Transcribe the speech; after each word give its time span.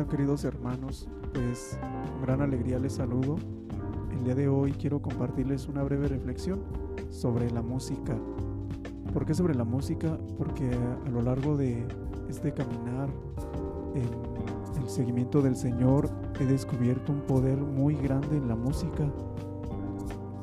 están 0.00 0.16
queridos 0.16 0.44
hermanos? 0.44 1.06
Pues 1.34 1.78
con 2.14 2.22
gran 2.22 2.40
alegría 2.40 2.78
les 2.78 2.94
saludo. 2.94 3.36
El 4.10 4.24
día 4.24 4.34
de 4.34 4.48
hoy 4.48 4.72
quiero 4.72 5.02
compartirles 5.02 5.68
una 5.68 5.82
breve 5.82 6.08
reflexión 6.08 6.60
sobre 7.10 7.50
la 7.50 7.60
música. 7.60 8.16
¿Por 9.12 9.26
qué 9.26 9.34
sobre 9.34 9.54
la 9.54 9.64
música? 9.64 10.16
Porque 10.38 10.70
a 11.04 11.10
lo 11.10 11.20
largo 11.20 11.54
de 11.58 11.86
este 12.30 12.54
caminar 12.54 13.10
en 13.94 14.82
el 14.82 14.88
seguimiento 14.88 15.42
del 15.42 15.54
Señor 15.54 16.08
he 16.40 16.46
descubierto 16.46 17.12
un 17.12 17.20
poder 17.20 17.58
muy 17.58 17.94
grande 17.94 18.38
en 18.38 18.48
la 18.48 18.56
música 18.56 19.06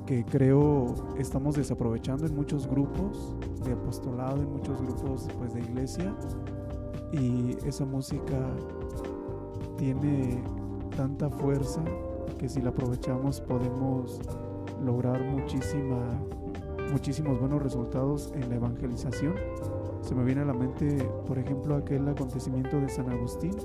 que 0.05 0.24
creo 0.24 0.94
estamos 1.18 1.55
desaprovechando 1.55 2.27
en 2.27 2.35
muchos 2.35 2.68
grupos 2.68 3.35
de 3.66 3.74
apostolado, 3.74 4.40
en 4.40 4.52
muchos 4.52 4.80
grupos 4.80 5.27
pues, 5.40 5.55
de 5.55 5.62
iglesia 5.62 6.13
y 7.12 7.58
esa 7.66 7.85
música 7.85 8.38
tiene 9.77 10.41
tanta 10.95 11.30
fuerza 11.30 11.81
que 12.38 12.49
si 12.49 12.62
la 12.62 12.70
aprovechamos 12.70 13.41
podemos 13.41 14.20
lograr 14.84 15.22
muchísima, 15.23 15.98
muchísimos 16.91 17.40
buenos 17.40 17.62
resultados 17.62 18.32
en 18.35 18.49
la 18.49 18.55
evangelización. 18.55 19.35
Se 20.02 20.13
me 20.13 20.23
viene 20.23 20.41
a 20.41 20.45
la 20.45 20.54
mente, 20.54 21.04
por 21.26 21.38
ejemplo, 21.38 21.76
aquel 21.76 22.08
acontecimiento 22.08 22.80
de 22.80 22.90
San 22.90 23.09
Agustín, 23.09 23.55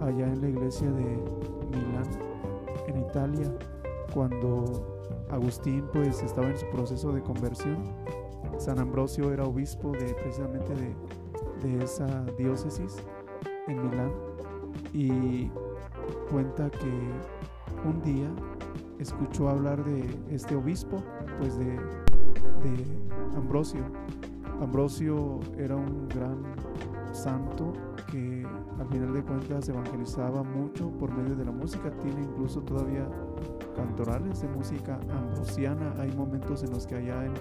allá 0.00 0.26
en 0.26 0.40
la 0.40 0.48
iglesia 0.48 0.90
de 0.90 1.18
Milán, 1.70 2.08
en 2.86 3.00
Italia, 3.00 3.52
cuando 4.12 4.98
Agustín 5.30 5.84
pues 5.92 6.22
estaba 6.22 6.48
en 6.48 6.58
su 6.58 6.66
proceso 6.70 7.12
de 7.12 7.22
conversión. 7.22 7.78
San 8.58 8.78
Ambrosio 8.78 9.32
era 9.32 9.44
obispo 9.44 9.92
de 9.92 10.14
precisamente 10.14 10.74
de 10.74 10.94
de 11.62 11.82
esa 11.82 12.24
diócesis 12.36 12.96
en 13.66 13.90
Milán 13.90 14.27
y 14.92 15.50
cuenta 16.30 16.70
que 16.70 16.90
un 17.84 18.02
día 18.02 18.28
escuchó 18.98 19.48
hablar 19.48 19.84
de 19.84 20.04
este 20.30 20.56
obispo, 20.56 21.02
pues 21.38 21.58
de, 21.58 21.78
Ambrosio. 23.36 23.82
Ambrosio 24.60 25.38
era 25.56 25.76
un 25.76 26.08
gran 26.08 26.42
santo 27.12 27.72
que 28.10 28.44
al 28.80 28.86
final 28.88 29.12
de 29.12 29.22
cuentas 29.22 29.68
evangelizaba 29.68 30.42
mucho 30.42 30.90
por 30.98 31.12
medio 31.12 31.36
de 31.36 31.44
la 31.44 31.52
música. 31.52 31.90
Tiene 32.02 32.22
incluso 32.22 32.60
todavía 32.62 33.08
cantorales 33.76 34.42
de 34.42 34.48
música 34.48 34.98
ambrosiana. 35.08 35.94
Hay 36.00 36.10
momentos 36.16 36.64
en 36.64 36.70
los 36.70 36.86
que 36.86 36.96
allá 36.96 37.24
en, 37.24 37.34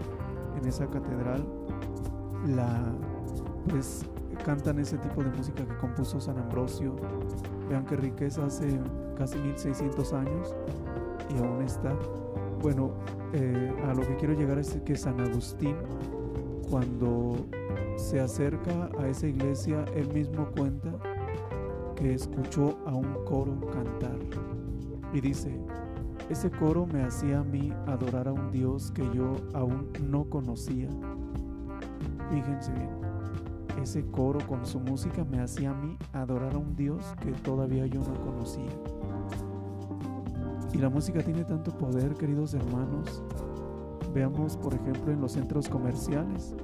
en 0.60 0.68
esa 0.68 0.88
catedral 0.88 1.44
la 2.46 2.94
pues 3.68 4.06
cantan 4.44 4.80
ese 4.80 4.98
tipo 4.98 5.24
de 5.24 5.30
música 5.30 5.66
que 5.66 5.78
compuso 5.78 6.20
San 6.20 6.38
Ambrosio. 6.38 6.96
Vean 7.70 7.86
qué 7.86 7.96
riqueza 7.96 8.46
hace 8.46 8.80
casi 9.18 9.38
1600 9.40 10.14
años 10.14 10.56
y 11.30 11.38
aún 11.44 11.62
está. 11.62 11.94
Bueno, 12.62 12.92
eh, 13.34 13.74
a 13.86 13.94
lo 13.94 14.02
que 14.02 14.16
quiero 14.16 14.34
llegar 14.34 14.58
es 14.58 14.80
que 14.86 14.96
San 14.96 15.20
Agustín, 15.20 15.76
cuando 16.70 17.36
se 17.98 18.20
acerca 18.20 18.90
a 19.00 19.08
esa 19.08 19.28
iglesia, 19.28 19.86
él 19.96 20.12
mismo 20.14 20.50
cuenta 20.58 20.92
que 21.96 22.14
escuchó 22.14 22.78
a 22.86 22.94
un 22.94 23.26
coro 23.26 23.60
cantar 23.72 24.18
y 25.14 25.22
dice, 25.22 25.52
ese 26.30 26.52
coro 26.52 26.86
me 26.86 27.04
hacía 27.04 27.40
a 27.40 27.44
mí 27.44 27.74
adorar 27.88 28.28
a 28.28 28.34
un 28.34 28.52
Dios 28.52 28.92
que 28.92 29.04
yo 29.14 29.36
aún 29.54 29.92
no 30.10 30.26
conocía. 30.26 30.90
Fíjense 32.30 32.72
bien, 32.74 32.90
ese 33.82 34.06
coro 34.06 34.40
con 34.48 34.66
su 34.66 34.80
música 34.80 35.24
me 35.24 35.40
hacía 35.40 35.72
a 35.72 35.74
mí 35.74 35.98
adorar 36.14 36.54
a 36.54 36.58
un 36.58 36.76
Dios 36.76 37.04
que 37.22 37.32
todavía 37.32 37.86
yo 37.86 38.02
no 38.02 38.14
conocía. 38.22 38.70
Y 40.74 40.78
la 40.78 40.90
música 40.90 41.24
tiene 41.24 41.44
tanto 41.44 41.76
poder, 41.78 42.14
queridos 42.16 42.54
hermanos. 42.54 43.24
Veamos, 44.14 44.58
por 44.58 44.74
ejemplo, 44.74 45.12
en 45.12 45.22
los 45.22 45.34
centros 45.34 45.70
comerciales. 45.70 46.56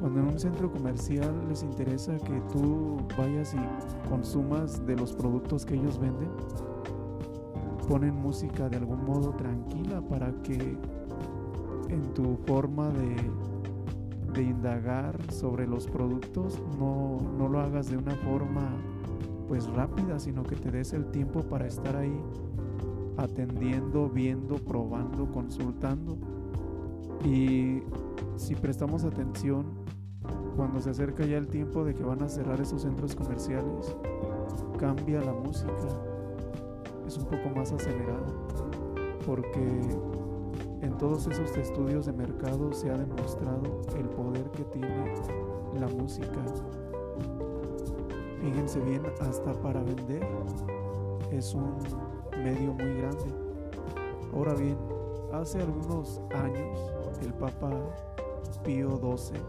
Cuando 0.00 0.20
en 0.20 0.28
un 0.28 0.38
centro 0.38 0.72
comercial 0.72 1.34
les 1.48 1.62
interesa 1.62 2.16
que 2.16 2.40
tú 2.52 2.98
vayas 3.18 3.54
y 3.54 4.08
consumas 4.08 4.84
de 4.86 4.96
los 4.96 5.12
productos 5.12 5.66
que 5.66 5.74
ellos 5.74 5.98
venden, 5.98 6.30
ponen 7.86 8.14
música 8.14 8.68
de 8.68 8.78
algún 8.78 9.04
modo 9.04 9.30
tranquila 9.34 10.00
para 10.00 10.32
que 10.42 10.78
en 11.88 12.14
tu 12.14 12.36
forma 12.46 12.88
de 12.88 13.16
de 14.32 14.42
indagar 14.42 15.16
sobre 15.32 15.66
los 15.66 15.86
productos, 15.86 16.60
no, 16.78 17.18
no 17.36 17.48
lo 17.48 17.60
hagas 17.60 17.90
de 17.90 17.96
una 17.96 18.14
forma 18.16 18.70
pues 19.48 19.66
rápida, 19.66 20.18
sino 20.18 20.44
que 20.44 20.56
te 20.56 20.70
des 20.70 20.92
el 20.92 21.10
tiempo 21.10 21.42
para 21.42 21.66
estar 21.66 21.96
ahí 21.96 22.20
atendiendo, 23.16 24.08
viendo, 24.08 24.56
probando, 24.56 25.30
consultando. 25.30 26.16
Y 27.24 27.82
si 28.36 28.54
prestamos 28.54 29.04
atención, 29.04 29.66
cuando 30.56 30.80
se 30.80 30.90
acerca 30.90 31.24
ya 31.24 31.38
el 31.38 31.48
tiempo 31.48 31.84
de 31.84 31.94
que 31.94 32.02
van 32.02 32.22
a 32.22 32.28
cerrar 32.28 32.60
esos 32.60 32.82
centros 32.82 33.14
comerciales, 33.14 33.96
cambia 34.78 35.20
la 35.20 35.32
música, 35.32 35.72
es 37.06 37.18
un 37.18 37.24
poco 37.24 37.50
más 37.54 37.72
acelerada, 37.72 38.26
porque 39.26 39.80
todos 41.00 41.26
esos 41.26 41.56
estudios 41.56 42.04
de 42.04 42.12
mercado 42.12 42.74
se 42.74 42.90
ha 42.90 42.98
demostrado 42.98 43.80
el 43.96 44.06
poder 44.10 44.44
que 44.50 44.64
tiene 44.64 45.14
la 45.80 45.88
música. 45.88 46.44
Fíjense 48.42 48.80
bien, 48.80 49.02
hasta 49.18 49.54
para 49.62 49.82
vender 49.82 50.22
es 51.32 51.54
un 51.54 51.74
medio 52.44 52.74
muy 52.74 52.98
grande. 52.98 53.24
Ahora 54.34 54.52
bien, 54.52 54.76
hace 55.32 55.62
algunos 55.62 56.20
años 56.34 56.78
el 57.22 57.32
Papa 57.32 57.70
Pío 58.62 58.90
XII 58.98 59.40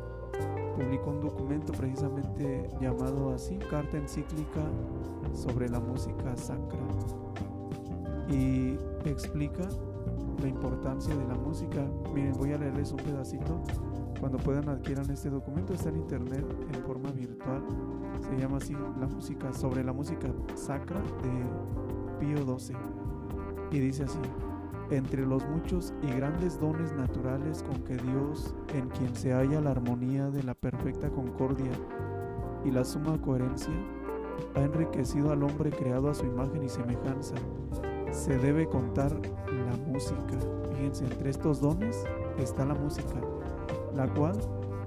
publicó 0.77 1.09
un 1.09 1.19
documento 1.19 1.73
precisamente 1.73 2.69
llamado 2.79 3.33
así, 3.33 3.57
Carta 3.69 3.97
Encíclica 3.97 4.61
sobre 5.33 5.67
la 5.67 5.81
música 5.81 6.37
sacra. 6.37 6.79
Y 8.29 8.77
explica 9.03 9.67
la 10.41 10.47
importancia 10.47 11.15
de 11.15 11.25
la 11.27 11.35
música. 11.35 11.85
Miren, 12.13 12.33
voy 12.33 12.53
a 12.53 12.57
leerles 12.57 12.91
un 12.91 12.97
pedacito. 12.97 13.61
Cuando 14.19 14.37
puedan 14.37 14.69
adquieran 14.69 15.09
este 15.09 15.29
documento, 15.29 15.73
está 15.73 15.89
en 15.89 15.97
internet 15.97 16.45
en 16.73 16.83
forma 16.83 17.11
virtual. 17.11 17.63
Se 18.21 18.37
llama 18.37 18.57
así 18.57 18.73
la 18.99 19.07
música 19.07 19.51
sobre 19.53 19.83
la 19.83 19.93
música 19.93 20.27
sacra 20.55 20.99
de 20.99 22.19
Pío 22.19 22.57
XII. 22.57 22.75
Y 23.71 23.79
dice 23.79 24.03
así: 24.03 24.19
entre 24.91 25.25
los 25.25 25.47
muchos 25.47 25.93
y 26.03 26.07
grandes 26.07 26.59
dones 26.59 26.91
naturales 26.93 27.63
con 27.63 27.81
que 27.83 27.95
Dios, 27.95 28.53
en 28.75 28.89
quien 28.89 29.15
se 29.15 29.31
halla 29.31 29.61
la 29.61 29.71
armonía 29.71 30.29
de 30.29 30.43
la 30.43 30.53
perfecta 30.53 31.09
concordia 31.09 31.71
y 32.65 32.71
la 32.71 32.83
suma 32.83 33.19
coherencia, 33.21 33.73
ha 34.55 34.61
enriquecido 34.61 35.31
al 35.31 35.43
hombre 35.43 35.71
creado 35.71 36.09
a 36.09 36.13
su 36.13 36.25
imagen 36.25 36.63
y 36.63 36.69
semejanza, 36.69 37.35
se 38.11 38.37
debe 38.37 38.67
contar 38.67 39.11
la 39.11 39.77
música. 39.87 40.37
Fíjense, 40.69 41.05
entre 41.05 41.29
estos 41.29 41.61
dones 41.61 42.03
está 42.37 42.65
la 42.65 42.75
música, 42.75 43.15
la 43.95 44.07
cual, 44.13 44.37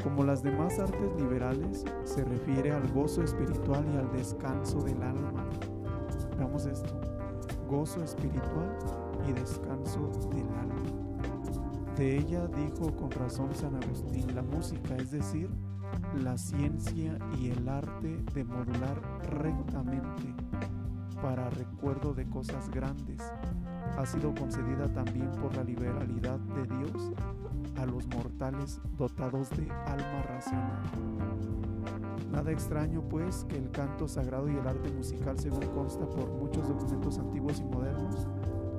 como 0.03 0.25
las 0.25 0.43
demás 0.43 0.79
artes 0.79 1.15
liberales, 1.19 1.85
se 2.05 2.25
refiere 2.25 2.73
al 2.73 2.87
gozo 2.93 3.23
espiritual 3.23 3.85
y 3.93 3.97
al 3.97 4.11
descanso 4.13 4.81
del 4.83 5.03
alma. 5.03 5.45
Veamos 6.37 6.67
esto, 6.67 6.95
gozo 7.69 8.03
espiritual 8.03 8.77
y 9.27 9.33
descanso 9.33 10.11
del 10.31 10.49
alma. 10.49 11.05
De 11.97 12.19
ella 12.19 12.49
dijo 12.49 12.91
con 12.97 13.11
razón 13.13 13.55
San 13.55 13.77
Agustín, 13.77 14.35
la 14.35 14.43
música, 14.43 14.97
es 14.97 15.13
decir, 15.13 15.49
la 16.23 16.37
ciencia 16.37 17.17
y 17.39 17.51
el 17.51 17.69
arte 17.69 18.19
de 18.35 18.45
modular 18.45 19.01
rectamente 19.31 20.44
para 21.25 21.49
recuerdo 21.49 22.13
de 22.13 22.29
cosas 22.29 22.69
grandes, 22.69 23.19
ha 23.97 24.05
sido 24.05 24.35
concedida 24.35 24.93
también 24.93 25.31
por 25.41 25.57
la 25.57 25.65
liberalidad 25.65 26.39
de 26.39 26.67
Dios 26.67 27.13
a 27.79 27.87
los 27.87 28.07
mortales 28.09 28.79
dotados 28.99 29.49
de 29.49 29.71
alma 29.87 30.23
racional. 30.29 30.83
Nada 32.31 32.53
extraño 32.53 33.01
pues 33.09 33.47
que 33.49 33.57
el 33.57 33.71
canto 33.71 34.07
sagrado 34.07 34.51
y 34.51 34.57
el 34.57 34.69
arte 34.69 34.93
musical, 34.93 35.39
según 35.39 35.67
consta 35.69 36.05
por 36.11 36.29
muchos 36.29 36.69
documentos 36.69 37.19
antiguos 37.19 37.59
y 37.59 37.65
modernos, 37.65 38.27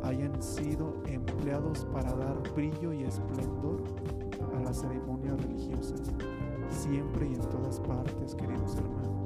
hayan 0.04 0.40
sido 0.40 1.02
empleados 1.08 1.86
para 1.86 2.14
dar 2.14 2.38
brillo 2.54 2.94
y 2.94 3.06
esplendor 3.06 3.82
a 4.56 4.60
las 4.60 4.82
ceremonias 4.82 5.42
religiosas, 5.42 6.14
siempre 6.70 7.28
y 7.28 7.34
en 7.34 7.50
todas 7.50 7.80
partes, 7.80 8.36
queridos 8.36 8.76
hermanos. 8.76 9.25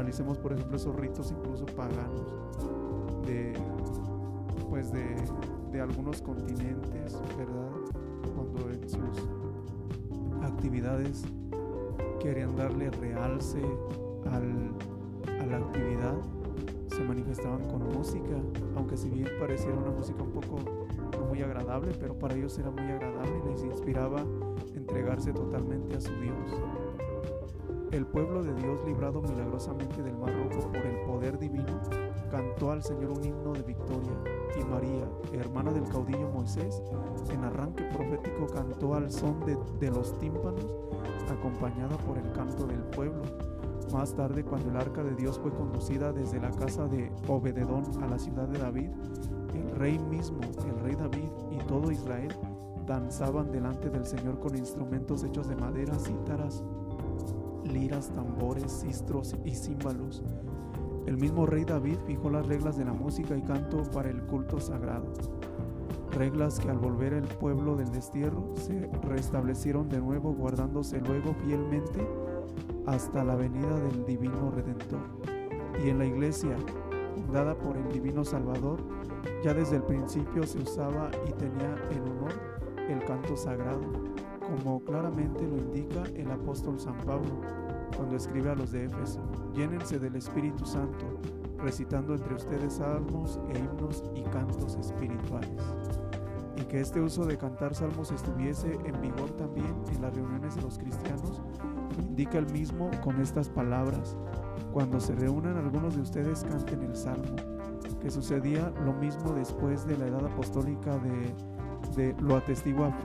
Analicemos, 0.00 0.38
por 0.38 0.54
ejemplo, 0.54 0.78
esos 0.78 0.96
ritos 0.96 1.30
incluso 1.30 1.66
paganos 1.66 2.24
de 3.26 3.52
pues 4.70 4.90
de, 4.90 5.04
de 5.72 5.80
algunos 5.82 6.22
continentes, 6.22 7.20
¿verdad? 7.36 7.70
Cuando 8.34 8.70
en 8.70 8.88
sus 8.88 9.28
actividades 10.42 11.24
querían 12.18 12.56
darle 12.56 12.90
realce 12.92 13.60
al, 14.30 14.72
a 15.38 15.46
la 15.46 15.58
actividad, 15.58 16.16
se 16.86 17.04
manifestaban 17.04 17.62
con 17.68 17.86
música, 17.88 18.40
aunque 18.76 18.96
si 18.96 19.10
bien 19.10 19.28
pareciera 19.38 19.76
una 19.76 19.90
música 19.90 20.22
un 20.22 20.30
poco 20.30 20.60
no 21.12 21.26
muy 21.26 21.42
agradable, 21.42 21.92
pero 22.00 22.18
para 22.18 22.34
ellos 22.36 22.58
era 22.58 22.70
muy 22.70 22.90
agradable 22.90 23.42
y 23.44 23.50
les 23.50 23.64
inspiraba 23.64 24.24
entregarse 24.74 25.34
totalmente 25.34 25.94
a 25.94 26.00
su 26.00 26.14
Dios. 26.14 26.89
El 27.92 28.06
pueblo 28.06 28.44
de 28.44 28.54
Dios, 28.54 28.78
librado 28.86 29.20
milagrosamente 29.20 30.00
del 30.00 30.16
mar 30.16 30.32
rojo 30.32 30.68
por 30.68 30.86
el 30.86 31.00
poder 31.06 31.36
divino, 31.40 31.80
cantó 32.30 32.70
al 32.70 32.84
Señor 32.84 33.10
un 33.10 33.24
himno 33.24 33.52
de 33.52 33.62
victoria, 33.62 34.12
y 34.60 34.64
María, 34.64 35.08
hermana 35.32 35.72
del 35.72 35.88
caudillo 35.88 36.30
Moisés, 36.30 36.80
en 37.30 37.42
arranque 37.42 37.82
profético 37.86 38.46
cantó 38.46 38.94
al 38.94 39.10
son 39.10 39.40
de, 39.44 39.90
los 39.90 40.16
tímpanos, 40.20 40.72
acompañada 41.32 41.96
por 41.98 42.16
el 42.16 42.30
canto 42.30 42.64
del 42.64 42.78
pueblo. 42.78 43.22
Más 43.92 44.14
tarde, 44.14 44.44
cuando 44.44 44.70
el 44.70 44.76
arca 44.76 45.02
de 45.02 45.16
Dios 45.16 45.40
fue 45.40 45.50
conducida 45.50 46.12
desde 46.12 46.38
la 46.38 46.52
casa 46.52 46.86
de 46.86 47.10
Obededón 47.26 47.82
a 48.04 48.06
la 48.06 48.20
ciudad 48.20 48.46
de 48.46 48.60
David, 48.60 48.90
el 49.52 49.76
rey 49.76 49.98
mismo, 49.98 50.38
el 50.64 50.78
rey 50.84 50.94
David 50.94 51.28
y 51.50 51.58
todo 51.66 51.90
Israel 51.90 52.32
danzaban 52.86 53.50
delante 53.50 53.90
del 53.90 54.06
Señor 54.06 54.38
con 54.38 54.56
instrumentos 54.56 55.24
hechos 55.24 55.48
de 55.48 55.56
madera, 55.56 55.98
cítaras, 55.98 56.62
liras, 57.70 58.10
tambores, 58.10 58.70
cistros 58.70 59.36
y 59.44 59.54
címbalos. 59.54 60.22
El 61.06 61.16
mismo 61.16 61.46
rey 61.46 61.64
David 61.64 61.96
fijó 62.06 62.30
las 62.30 62.46
reglas 62.46 62.76
de 62.76 62.84
la 62.84 62.92
música 62.92 63.36
y 63.36 63.42
canto 63.42 63.82
para 63.90 64.10
el 64.10 64.22
culto 64.22 64.60
sagrado. 64.60 65.12
Reglas 66.12 66.58
que 66.60 66.70
al 66.70 66.78
volver 66.78 67.14
el 67.14 67.24
pueblo 67.24 67.76
del 67.76 67.90
destierro 67.90 68.52
se 68.56 68.88
restablecieron 69.02 69.88
de 69.88 70.00
nuevo 70.00 70.32
guardándose 70.32 71.00
luego 71.00 71.34
fielmente 71.44 72.06
hasta 72.86 73.24
la 73.24 73.36
venida 73.36 73.78
del 73.80 74.04
divino 74.04 74.50
redentor. 74.50 75.00
Y 75.84 75.88
en 75.88 75.98
la 75.98 76.06
iglesia, 76.06 76.56
fundada 77.16 77.56
por 77.56 77.76
el 77.76 77.88
divino 77.92 78.24
Salvador, 78.24 78.80
ya 79.42 79.54
desde 79.54 79.76
el 79.76 79.82
principio 79.82 80.46
se 80.46 80.58
usaba 80.58 81.10
y 81.28 81.32
tenía 81.32 81.74
en 81.90 82.02
honor 82.02 82.32
el 82.88 83.04
canto 83.04 83.36
sagrado, 83.36 83.80
como 84.40 84.82
claramente 84.84 85.46
lo 85.46 85.56
indica 85.56 86.02
el 86.14 86.30
apóstol 86.30 86.78
San 86.78 86.98
Pablo 86.98 87.59
cuando 87.96 88.16
escribe 88.16 88.50
a 88.50 88.54
los 88.54 88.72
de 88.72 88.84
Éfeso, 88.84 89.20
llénense 89.54 89.98
del 89.98 90.16
Espíritu 90.16 90.64
Santo, 90.66 91.18
recitando 91.58 92.14
entre 92.14 92.34
ustedes 92.34 92.74
salmos 92.74 93.38
e 93.48 93.58
himnos 93.58 94.04
y 94.14 94.22
cantos 94.22 94.76
espirituales. 94.76 95.62
Y 96.56 96.62
que 96.64 96.80
este 96.80 97.00
uso 97.00 97.24
de 97.24 97.38
cantar 97.38 97.74
salmos 97.74 98.10
estuviese 98.12 98.78
en 98.84 99.00
vigor 99.00 99.30
también 99.32 99.74
en 99.94 100.02
las 100.02 100.14
reuniones 100.14 100.56
de 100.56 100.62
los 100.62 100.78
cristianos, 100.78 101.42
indica 102.08 102.38
el 102.38 102.50
mismo 102.52 102.90
con 103.02 103.20
estas 103.20 103.48
palabras. 103.48 104.16
Cuando 104.72 105.00
se 105.00 105.14
reúnan 105.14 105.56
algunos 105.56 105.96
de 105.96 106.02
ustedes 106.02 106.44
canten 106.44 106.82
el 106.82 106.96
salmo, 106.96 107.36
que 108.00 108.10
sucedía 108.10 108.72
lo 108.84 108.92
mismo 108.94 109.32
después 109.32 109.86
de 109.86 109.96
la 109.98 110.06
edad 110.06 110.24
apostólica 110.24 110.96
de, 110.98 111.34
lo 112.20 112.36
atestigua 112.36 112.96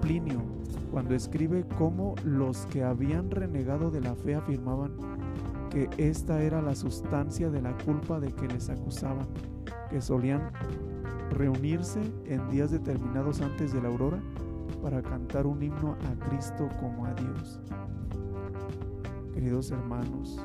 Plinio, 0.00 0.42
cuando 0.90 1.14
escribe 1.14 1.64
cómo 1.78 2.14
los 2.24 2.66
que 2.66 2.82
habían 2.82 3.30
renegado 3.30 3.90
de 3.90 4.00
la 4.00 4.14
fe 4.14 4.34
afirmaban 4.34 4.92
que 5.70 5.88
esta 5.96 6.42
era 6.42 6.60
la 6.60 6.74
sustancia 6.74 7.50
de 7.50 7.62
la 7.62 7.76
culpa 7.78 8.20
de 8.20 8.30
que 8.32 8.46
les 8.48 8.68
acusaban, 8.68 9.26
que 9.88 10.00
solían 10.00 10.50
reunirse 11.30 12.00
en 12.26 12.48
días 12.50 12.70
determinados 12.70 13.40
antes 13.40 13.72
de 13.72 13.80
la 13.80 13.88
aurora 13.88 14.22
para 14.82 15.00
cantar 15.00 15.46
un 15.46 15.62
himno 15.62 15.96
a 16.10 16.28
Cristo 16.28 16.68
como 16.78 17.06
a 17.06 17.14
Dios. 17.14 17.60
Queridos 19.32 19.70
hermanos, 19.70 20.38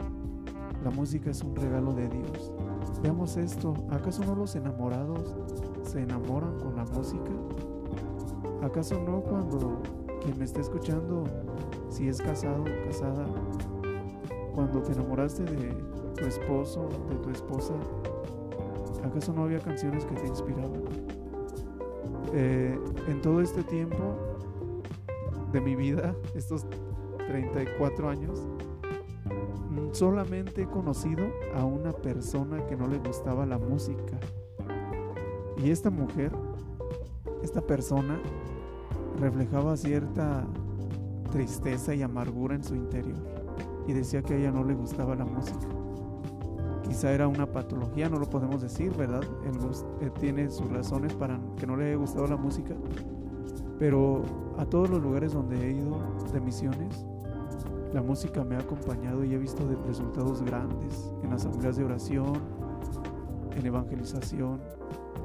la 0.84 0.92
música 0.92 1.32
es 1.32 1.42
un 1.42 1.56
regalo 1.56 1.94
de 1.94 2.08
Dios. 2.08 2.54
Veamos 3.02 3.38
esto, 3.38 3.74
¿acaso 3.92 4.24
no 4.26 4.36
los 4.36 4.56
enamorados 4.56 5.36
se 5.84 6.02
enamoran 6.02 6.58
con 6.60 6.76
la 6.76 6.84
música? 6.86 7.32
¿Acaso 8.64 9.00
no 9.00 9.22
cuando 9.22 9.82
quien 10.22 10.38
me 10.40 10.46
está 10.46 10.62
escuchando, 10.62 11.24
si 11.90 12.10
es 12.10 12.22
casado 12.22 12.64
casada, 12.86 13.26
cuando 14.56 14.82
te 14.82 14.94
enamoraste 14.94 15.44
de 15.44 15.74
tu 16.16 16.26
esposo, 16.26 16.90
de 17.10 17.16
tu 17.18 17.30
esposa, 17.30 17.74
¿acaso 19.06 19.32
no 19.32 19.44
había 19.44 19.60
canciones 19.60 20.04
que 20.06 20.16
te 20.16 20.28
inspiraban? 20.28 20.84
Eh, 22.34 22.78
en 23.08 23.22
todo 23.22 23.42
este 23.42 23.64
tiempo 23.64 24.16
de 25.54 25.62
mi 25.62 25.76
vida, 25.76 26.16
estos 26.36 26.66
34 27.28 28.10
años, 28.10 28.48
solamente 29.92 30.64
he 30.64 30.68
conocido 30.68 31.26
a 31.56 31.66
una 31.66 31.92
persona 31.92 32.66
que 32.66 32.76
no 32.76 32.88
le 32.88 33.00
gustaba 33.00 33.46
la 33.46 33.58
música. 33.58 34.20
Y 35.58 35.72
esta 35.72 35.90
mujer, 35.90 36.32
esta 37.44 37.62
persona, 37.62 38.20
reflejaba 39.20 39.76
cierta 39.76 40.46
tristeza 41.32 41.94
y 41.96 42.02
amargura 42.04 42.56
en 42.56 42.64
su 42.64 42.76
interior 42.76 43.18
y 43.88 43.94
decía 43.94 44.22
que 44.22 44.34
a 44.34 44.38
ella 44.38 44.52
no 44.52 44.64
le 44.64 44.74
gustaba 44.74 45.16
la 45.16 45.26
música. 45.26 45.68
Quizá 46.88 47.12
era 47.12 47.28
una 47.28 47.46
patología, 47.46 48.10
no 48.10 48.20
lo 48.20 48.30
podemos 48.30 48.62
decir, 48.62 48.92
¿verdad? 48.96 49.22
Él, 50.02 50.12
tiene 50.20 50.50
sus 50.50 50.70
razones 50.70 51.14
para 51.14 51.40
que 51.58 51.68
no 51.68 51.76
le 51.76 51.88
haya 51.88 51.96
gustado 51.96 52.28
la 52.28 52.38
música, 52.38 52.76
pero 53.80 54.24
a 54.58 54.66
todos 54.66 54.90
los 54.90 55.02
lugares 55.02 55.34
donde 55.34 55.68
he 55.68 55.74
ido 55.74 55.98
de 56.32 56.40
misiones, 56.40 57.06
la 57.94 58.02
música 58.02 58.44
me 58.44 58.56
ha 58.56 58.60
acompañado 58.60 59.24
y 59.24 59.34
he 59.34 59.38
visto 59.38 59.64
resultados 59.86 60.42
grandes 60.44 61.12
en 61.24 61.34
asambleas 61.34 61.78
de 61.78 61.86
oración, 61.86 62.34
en 63.56 63.66
evangelización, 63.66 64.60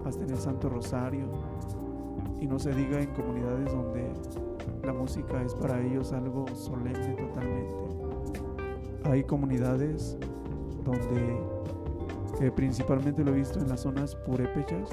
hasta 0.04 0.24
en 0.24 0.30
el 0.30 0.38
Santo 0.38 0.68
Rosario, 0.68 1.26
y 2.40 2.46
no 2.46 2.58
se 2.58 2.72
diga 2.72 3.00
en 3.00 3.12
comunidades 3.14 3.72
donde 3.72 4.12
la 4.84 4.92
música 4.92 5.42
es 5.42 5.54
para 5.54 5.80
ellos 5.80 6.12
algo 6.12 6.46
solemne 6.54 7.14
totalmente. 7.14 7.72
Hay 9.04 9.24
comunidades 9.24 10.16
donde, 10.84 11.40
que 12.38 12.50
principalmente 12.50 13.24
lo 13.24 13.32
he 13.32 13.36
visto 13.36 13.60
en 13.60 13.68
las 13.68 13.80
zonas 13.80 14.14
purépechas, 14.16 14.88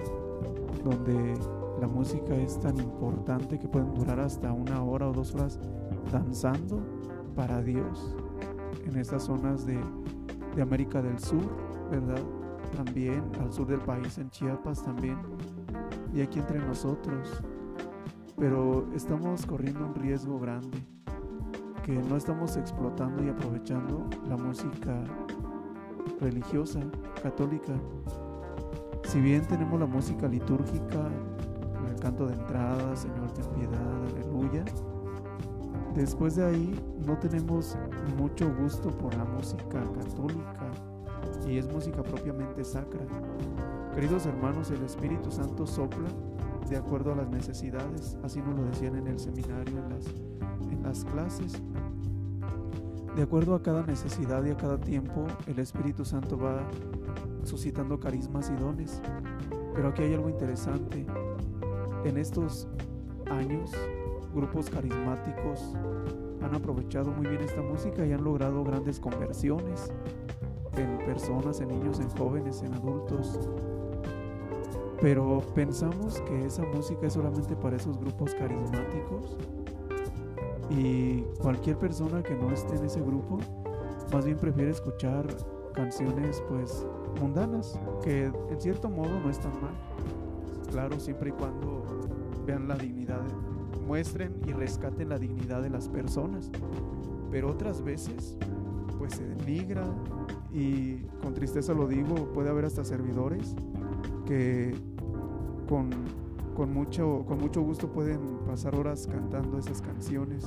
donde 0.84 1.34
la 1.80 1.88
música 1.88 2.36
es 2.36 2.60
tan 2.60 2.78
importante 2.78 3.58
que 3.58 3.68
pueden 3.68 3.94
durar 3.94 4.20
hasta 4.20 4.52
una 4.52 4.84
hora 4.84 5.08
o 5.08 5.14
dos 5.14 5.34
horas 5.34 5.60
danzando 6.12 6.84
para 7.30 7.62
Dios. 7.62 8.16
En 8.86 8.98
estas 8.98 9.24
zonas 9.24 9.66
de, 9.66 9.80
de 10.56 10.62
América 10.62 11.02
del 11.02 11.20
Sur, 11.20 11.44
¿verdad? 11.92 12.22
También 12.76 13.24
al 13.42 13.52
sur 13.52 13.68
del 13.68 13.80
país, 13.80 14.18
en 14.18 14.30
Chiapas 14.30 14.84
también 14.84 15.18
y 16.14 16.22
aquí 16.22 16.40
entre 16.40 16.60
nosotros. 16.60 17.42
Pero 18.38 18.88
estamos 18.96 19.46
corriendo 19.46 19.86
un 19.86 19.96
riesgo 19.96 20.40
grande, 20.40 20.78
que 21.84 21.94
no 21.94 22.16
estamos 22.16 22.56
explotando 22.58 23.24
y 23.24 23.30
aprovechando 23.30 24.08
la 24.28 24.38
música 24.38 25.04
religiosa, 26.22 26.80
católica. 27.22 27.74
Si 29.04 29.20
bien 29.20 29.46
tenemos 29.46 29.80
la 29.80 29.88
música 29.88 30.28
litúrgica, 30.28 31.10
el 31.90 32.00
canto 32.00 32.28
de 32.28 32.36
entrada, 32.36 32.96
Señor 32.96 33.32
ten 33.32 33.46
piedad, 33.56 34.06
aleluya, 34.16 34.64
después 36.00 36.38
de 36.38 36.46
ahí 36.46 36.82
no 37.06 37.18
tenemos 37.20 37.78
mucho 38.18 38.50
gusto 38.56 38.90
por 38.90 39.14
la 39.16 39.26
música 39.26 39.84
católica 39.94 40.72
y 41.46 41.58
es 41.58 41.70
música 41.72 42.02
propiamente 42.04 42.64
sacra. 42.64 43.02
Queridos 43.94 44.26
hermanos, 44.26 44.72
el 44.72 44.82
Espíritu 44.84 45.30
Santo 45.30 45.68
sopla 45.68 46.08
de 46.70 46.78
acuerdo 46.78 47.12
a 47.12 47.16
las 47.16 47.30
necesidades, 47.30 48.18
así 48.24 48.40
nos 48.42 48.56
lo 48.56 48.64
decían 48.64 48.96
en 48.96 49.08
el 49.08 49.20
seminario, 49.20 49.78
en 49.78 49.90
las, 49.90 50.06
en 50.72 50.84
las 50.84 51.04
clases. 51.04 51.62
De 53.16 53.24
acuerdo 53.24 53.56
a 53.56 53.62
cada 53.62 53.86
necesidad 53.86 54.46
y 54.46 54.52
a 54.52 54.58
cada 54.58 54.80
tiempo, 54.80 55.28
el 55.48 55.60
Espíritu 55.60 56.06
Santo 56.06 56.38
va 56.38 56.62
suscitando 57.44 58.00
carismas 58.00 58.50
y 58.50 58.56
dones. 58.62 59.02
Pero 59.76 59.90
aquí 59.90 60.04
hay 60.04 60.14
algo 60.14 60.30
interesante. 60.30 61.06
En 62.06 62.18
estos 62.18 62.70
años, 63.30 63.72
grupos 64.34 64.70
carismáticos 64.70 65.74
han 66.42 66.56
aprovechado 66.56 67.12
muy 67.12 67.28
bien 67.28 67.42
esta 67.42 67.62
música 67.62 68.06
y 68.06 68.14
han 68.14 68.24
logrado 68.24 68.64
grandes 68.64 69.00
conversiones 69.00 69.92
en 70.76 70.98
personas, 71.06 71.60
en 71.60 71.70
niños, 71.70 72.00
en 72.00 72.10
jóvenes, 72.12 72.62
en 72.64 72.74
adultos, 72.74 73.40
pero 75.02 75.42
pensamos 75.56 76.22
que 76.22 76.46
esa 76.46 76.64
música 76.64 77.08
es 77.08 77.14
solamente 77.14 77.56
para 77.56 77.78
esos 77.78 77.98
grupos 77.98 78.34
carismáticos 78.36 79.38
y 80.70 81.22
cualquier 81.42 81.78
persona 81.78 82.22
que 82.22 82.36
no 82.36 82.52
esté 82.52 82.76
en 82.76 82.86
ese 82.86 83.02
grupo 83.02 83.40
más 84.14 84.26
bien 84.26 84.38
prefiere 84.38 84.72
escuchar 84.72 85.26
canciones 85.74 86.44
pues 86.50 86.86
mundanas 87.20 87.80
que 88.04 88.26
en 88.26 88.62
cierto 88.62 88.90
modo 88.90 89.20
no 89.20 89.30
están 89.30 89.54
mal. 89.62 89.74
Claro, 90.72 91.00
siempre 91.00 91.30
y 91.30 91.34
cuando 91.34 91.84
vean 92.46 92.68
la 92.68 92.76
dignidad, 92.76 93.22
muestren 93.90 94.40
y 94.46 94.54
rescaten 94.54 95.10
la 95.10 95.18
dignidad 95.18 95.64
de 95.64 95.72
las 95.72 95.90
personas. 95.90 96.52
Pero 97.32 97.50
otras 97.50 97.84
veces 97.84 98.38
pues 99.00 99.14
se 99.14 99.26
denigra 99.26 99.84
y 100.54 100.98
con 101.24 101.34
tristeza 101.34 101.74
lo 101.74 101.88
digo, 101.88 102.14
puede 102.32 102.50
haber 102.50 102.66
hasta 102.66 102.84
servidores 102.84 103.56
que 104.28 104.76
con, 105.68 105.90
con, 106.56 106.72
mucho, 106.72 107.24
con 107.28 107.40
mucho 107.40 107.64
gusto 107.64 107.88
pueden 107.92 108.20
pasar 108.46 108.76
horas 108.76 109.08
cantando 109.08 109.58
esas 109.58 109.82
canciones, 109.82 110.46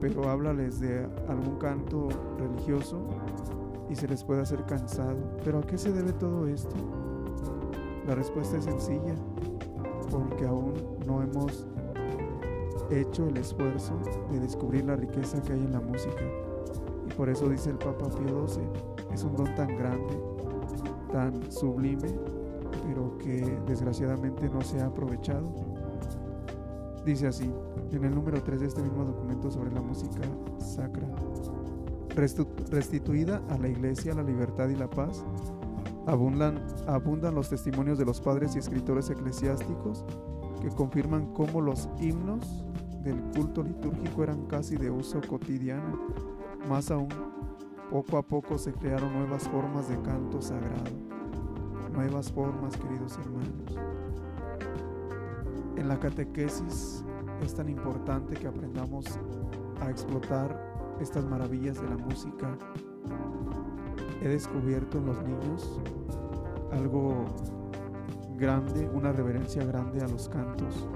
pero 0.00 0.28
háblales 0.28 0.80
de 0.80 1.06
algún 1.28 1.58
canto 1.58 2.08
religioso 2.38 3.06
y 3.88 3.94
se 3.94 4.08
les 4.08 4.24
puede 4.24 4.42
hacer 4.42 4.64
cansado. 4.64 5.16
¿Pero 5.44 5.60
a 5.60 5.62
qué 5.62 5.78
se 5.78 5.92
debe 5.92 6.12
todo 6.12 6.48
esto? 6.48 6.74
La 8.04 8.16
respuesta 8.16 8.56
es 8.56 8.64
sencilla, 8.64 9.14
porque 10.10 10.44
aún 10.44 10.74
no 11.06 11.22
hemos 11.22 11.68
hecho 12.90 13.26
el 13.26 13.36
esfuerzo 13.36 13.98
de 14.30 14.40
descubrir 14.40 14.84
la 14.84 14.96
riqueza 14.96 15.40
que 15.42 15.52
hay 15.52 15.60
en 15.60 15.72
la 15.72 15.80
música. 15.80 16.22
Y 17.06 17.12
por 17.14 17.28
eso 17.28 17.48
dice 17.48 17.70
el 17.70 17.78
Papa 17.78 18.08
Pío 18.08 18.46
XII, 18.46 18.62
es 19.12 19.24
un 19.24 19.36
don 19.36 19.54
tan 19.54 19.68
grande, 19.76 20.18
tan 21.12 21.50
sublime, 21.50 22.08
pero 22.86 23.16
que 23.18 23.58
desgraciadamente 23.66 24.48
no 24.48 24.60
se 24.62 24.80
ha 24.80 24.86
aprovechado. 24.86 25.48
Dice 27.04 27.26
así, 27.26 27.50
en 27.92 28.04
el 28.04 28.14
número 28.14 28.42
3 28.42 28.60
de 28.60 28.66
este 28.66 28.82
mismo 28.82 29.04
documento 29.04 29.50
sobre 29.50 29.72
la 29.72 29.80
música 29.80 30.20
sacra, 30.58 31.08
restituida 32.70 33.42
a 33.48 33.58
la 33.58 33.68
iglesia 33.68 34.14
la 34.14 34.22
libertad 34.22 34.68
y 34.68 34.76
la 34.76 34.90
paz, 34.90 35.24
abundan, 36.06 36.66
abundan 36.86 37.34
los 37.34 37.48
testimonios 37.48 37.98
de 37.98 38.04
los 38.04 38.20
padres 38.20 38.56
y 38.56 38.58
escritores 38.58 39.08
eclesiásticos 39.08 40.04
que 40.60 40.68
confirman 40.70 41.32
cómo 41.32 41.60
los 41.60 41.88
himnos 42.00 42.64
del 43.08 43.22
culto 43.34 43.62
litúrgico 43.62 44.22
eran 44.22 44.44
casi 44.46 44.76
de 44.76 44.90
uso 44.90 45.20
cotidiano. 45.26 45.98
Más 46.68 46.90
aún, 46.90 47.08
poco 47.90 48.18
a 48.18 48.22
poco 48.22 48.58
se 48.58 48.72
crearon 48.72 49.12
nuevas 49.14 49.48
formas 49.48 49.88
de 49.88 49.98
canto 50.02 50.42
sagrado. 50.42 50.90
Nuevas 51.92 52.30
formas, 52.30 52.76
queridos 52.76 53.18
hermanos. 53.18 53.78
En 55.76 55.88
la 55.88 55.98
catequesis 55.98 57.02
es 57.42 57.54
tan 57.54 57.70
importante 57.70 58.36
que 58.36 58.46
aprendamos 58.46 59.06
a 59.80 59.90
explotar 59.90 60.60
estas 61.00 61.24
maravillas 61.24 61.80
de 61.80 61.88
la 61.88 61.96
música. 61.96 62.58
He 64.20 64.28
descubierto 64.28 64.98
en 64.98 65.06
los 65.06 65.22
niños 65.22 65.80
algo 66.72 67.24
grande, 68.36 68.86
una 68.92 69.12
reverencia 69.12 69.64
grande 69.64 70.02
a 70.02 70.08
los 70.08 70.28
cantos 70.28 70.86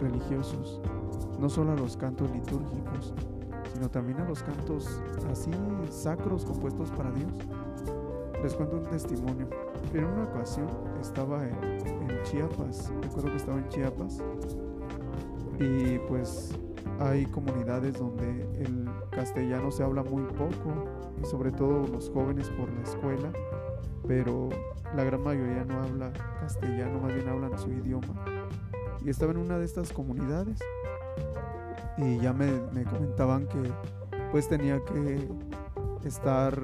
religiosos 0.00 0.80
no 1.40 1.48
solo 1.48 1.72
a 1.72 1.76
los 1.76 1.96
cantos 1.96 2.30
litúrgicos, 2.30 3.14
sino 3.72 3.88
también 3.88 4.20
a 4.20 4.28
los 4.28 4.42
cantos 4.42 5.00
así 5.30 5.50
sacros 5.90 6.44
compuestos 6.44 6.90
para 6.90 7.10
Dios. 7.12 7.32
Les 8.42 8.54
cuento 8.54 8.76
un 8.76 8.84
testimonio. 8.84 9.48
En 9.94 10.04
una 10.04 10.24
ocasión 10.24 10.68
estaba 11.00 11.44
en, 11.44 11.80
Chiapas, 12.24 12.92
recuerdo 13.00 13.30
que 13.30 13.36
estaba 13.36 13.58
en 13.58 13.68
Chiapas, 13.68 14.22
y 15.58 15.98
pues 16.00 16.50
hay 16.98 17.24
comunidades 17.26 17.98
donde 17.98 18.42
el 18.60 18.88
castellano 19.10 19.70
se 19.70 19.82
habla 19.82 20.02
muy 20.02 20.22
poco, 20.24 20.84
y 21.22 21.24
sobre 21.24 21.50
todo 21.50 21.86
los 21.86 22.10
jóvenes 22.10 22.48
por 22.50 22.70
la 22.70 22.82
escuela, 22.82 23.32
pero 24.06 24.50
la 24.94 25.04
gran 25.04 25.22
mayoría 25.22 25.64
no 25.64 25.82
habla 25.82 26.12
castellano, 26.40 27.00
más 27.00 27.14
bien 27.14 27.28
hablan 27.28 27.58
su 27.58 27.70
idioma. 27.70 28.22
Y 29.02 29.08
estaba 29.08 29.32
en 29.32 29.38
una 29.38 29.58
de 29.58 29.64
estas 29.64 29.92
comunidades 29.94 30.58
y 32.02 32.18
ya 32.18 32.32
me, 32.32 32.48
comentaban 32.84 33.46
que 33.46 33.72
pues 34.32 34.48
tenía 34.48 34.82
que 34.84 35.28
estar 36.04 36.58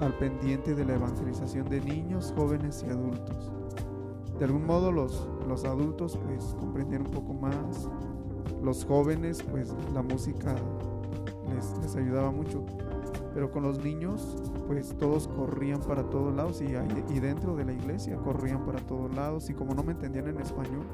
al 0.00 0.14
pendiente 0.18 0.74
de 0.74 0.84
la 0.84 0.94
evangelización 0.94 1.68
de 1.68 1.80
niños, 1.80 2.32
jóvenes 2.36 2.84
y 2.86 2.90
adultos. 2.90 3.52
De 4.38 4.44
algún 4.44 4.66
modo 4.66 4.92
los, 4.92 5.28
los 5.48 5.64
adultos 5.64 6.18
pues 6.26 6.56
comprendían 6.58 7.02
un 7.02 7.12
poco 7.12 7.32
más, 7.34 7.88
los 8.62 8.84
jóvenes 8.84 9.42
pues 9.42 9.74
la 9.94 10.02
música 10.02 10.54
les, 11.54 11.78
les 11.78 11.96
ayudaba 11.96 12.30
mucho, 12.30 12.64
pero 13.34 13.50
con 13.50 13.62
los 13.62 13.82
niños 13.82 14.36
pues 14.66 14.96
todos 14.98 15.28
corrían 15.28 15.80
para 15.80 16.04
todos 16.04 16.34
lados 16.34 16.62
y, 16.62 16.66
y 17.14 17.20
dentro 17.20 17.56
de 17.56 17.64
la 17.64 17.72
iglesia 17.72 18.16
corrían 18.16 18.64
para 18.64 18.78
todos 18.80 19.14
lados. 19.14 19.50
Y 19.50 19.54
como 19.54 19.74
no 19.74 19.82
me 19.82 19.92
entendían 19.92 20.28
en 20.28 20.40
español, 20.40 20.86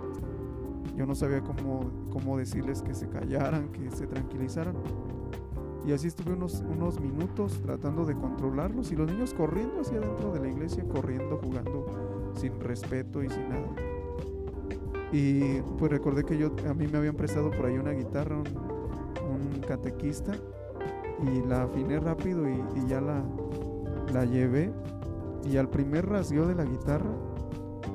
yo 0.99 1.07
no 1.07 1.15
sabía 1.15 1.41
cómo, 1.43 1.93
cómo 2.11 2.37
decirles 2.37 2.83
que 2.83 2.93
se 2.93 3.09
callaran, 3.09 3.69
que 3.69 3.89
se 3.93 4.09
tranquilizaran. 4.09 4.75
Y 5.87 5.93
así 5.93 6.09
estuve 6.09 6.33
unos, 6.33 6.65
unos 6.69 7.01
minutos 7.01 7.61
tratando 7.63 8.05
de 8.05 8.15
controlarlos 8.15 8.91
y 8.91 8.97
los 8.97 9.09
niños 9.09 9.33
corriendo 9.33 9.81
hacia 9.81 10.01
dentro 10.01 10.33
de 10.33 10.41
la 10.41 10.49
iglesia, 10.49 10.85
corriendo, 10.93 11.39
jugando 11.39 12.33
sin 12.35 12.59
respeto 12.59 13.23
y 13.23 13.29
sin 13.29 13.49
nada. 13.49 13.69
Y 15.13 15.61
pues 15.79 15.93
recordé 15.93 16.25
que 16.25 16.37
yo 16.37 16.51
a 16.69 16.75
mí 16.75 16.89
me 16.89 16.99
habían 16.99 17.15
prestado 17.15 17.53
por 17.53 17.67
ahí 17.67 17.79
una 17.79 17.93
guitarra, 17.93 18.37
un, 18.37 19.61
catequista, 19.69 20.33
y 21.23 21.47
la 21.47 21.63
afiné 21.63 22.01
rápido 22.01 22.49
y, 22.49 22.55
y, 22.75 22.89
ya 22.89 23.01
la, 23.01 23.23
la 24.13 24.25
llevé. 24.25 24.73
Y 25.45 25.59
al 25.59 25.69
primer 25.69 26.09
rasgueo 26.09 26.47
de 26.47 26.57
la 26.57 26.65
guitarra, 26.65 27.11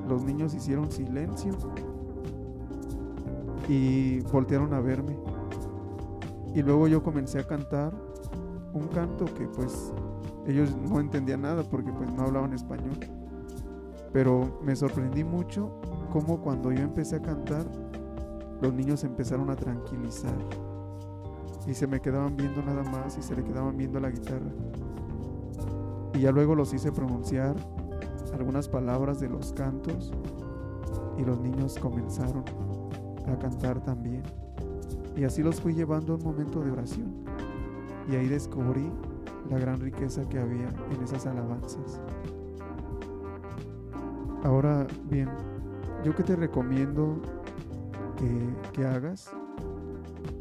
los 0.08 0.24
niños 0.24 0.54
hicieron 0.54 0.90
silencio 0.90 1.52
y 3.68 4.20
voltearon 4.20 4.74
a 4.74 4.80
verme. 4.80 5.16
Y 6.54 6.62
luego 6.62 6.86
yo 6.88 7.02
comencé 7.02 7.40
a 7.40 7.46
cantar 7.46 7.92
un 8.72 8.88
canto 8.88 9.24
que 9.24 9.46
pues 9.46 9.92
ellos 10.46 10.76
no 10.76 11.00
entendían 11.00 11.42
nada 11.42 11.62
porque 11.62 11.92
pues 11.92 12.12
no 12.12 12.22
hablaban 12.22 12.52
español. 12.52 12.98
Pero 14.12 14.60
me 14.62 14.76
sorprendí 14.76 15.24
mucho 15.24 15.80
cómo 16.12 16.40
cuando 16.40 16.70
yo 16.70 16.82
empecé 16.82 17.16
a 17.16 17.22
cantar 17.22 17.66
los 18.60 18.72
niños 18.72 19.04
empezaron 19.04 19.50
a 19.50 19.56
tranquilizar 19.56 20.34
y 21.66 21.74
se 21.74 21.86
me 21.86 22.00
quedaban 22.00 22.36
viendo 22.36 22.62
nada 22.62 22.82
más 22.82 23.18
y 23.18 23.22
se 23.22 23.34
le 23.34 23.42
quedaban 23.42 23.76
viendo 23.76 23.98
la 24.00 24.10
guitarra. 24.10 24.52
Y 26.14 26.20
ya 26.20 26.30
luego 26.30 26.54
los 26.54 26.72
hice 26.72 26.92
pronunciar 26.92 27.56
algunas 28.32 28.68
palabras 28.68 29.20
de 29.20 29.28
los 29.28 29.52
cantos 29.52 30.12
y 31.18 31.24
los 31.24 31.40
niños 31.40 31.78
comenzaron 31.78 32.44
a 33.26 33.38
cantar 33.38 33.82
también. 33.82 34.22
Y 35.16 35.24
así 35.24 35.42
los 35.42 35.60
fui 35.60 35.74
llevando 35.74 36.14
a 36.14 36.16
un 36.16 36.24
momento 36.24 36.60
de 36.60 36.70
oración. 36.70 37.12
Y 38.10 38.16
ahí 38.16 38.28
descubrí 38.28 38.90
la 39.50 39.58
gran 39.58 39.80
riqueza 39.80 40.28
que 40.28 40.38
había 40.38 40.68
en 40.90 41.02
esas 41.02 41.26
alabanzas. 41.26 42.00
Ahora 44.42 44.86
bien, 45.08 45.30
yo 46.04 46.14
que 46.14 46.22
te 46.22 46.36
recomiendo 46.36 47.16
que, 48.16 48.72
que 48.72 48.86
hagas, 48.86 49.30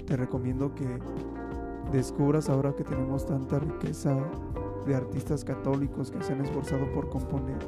te 0.06 0.18
recomiendo 0.18 0.74
que 0.76 1.00
descubras 1.92 2.50
ahora 2.50 2.74
que 2.76 2.84
tenemos 2.84 3.26
tanta 3.26 3.60
riqueza 3.60 4.18
de 4.86 4.96
artistas 4.96 5.46
católicos 5.46 6.12
que 6.12 6.22
se 6.22 6.34
han 6.34 6.42
esforzado 6.42 6.92
por 6.92 7.10
componer, 7.10 7.60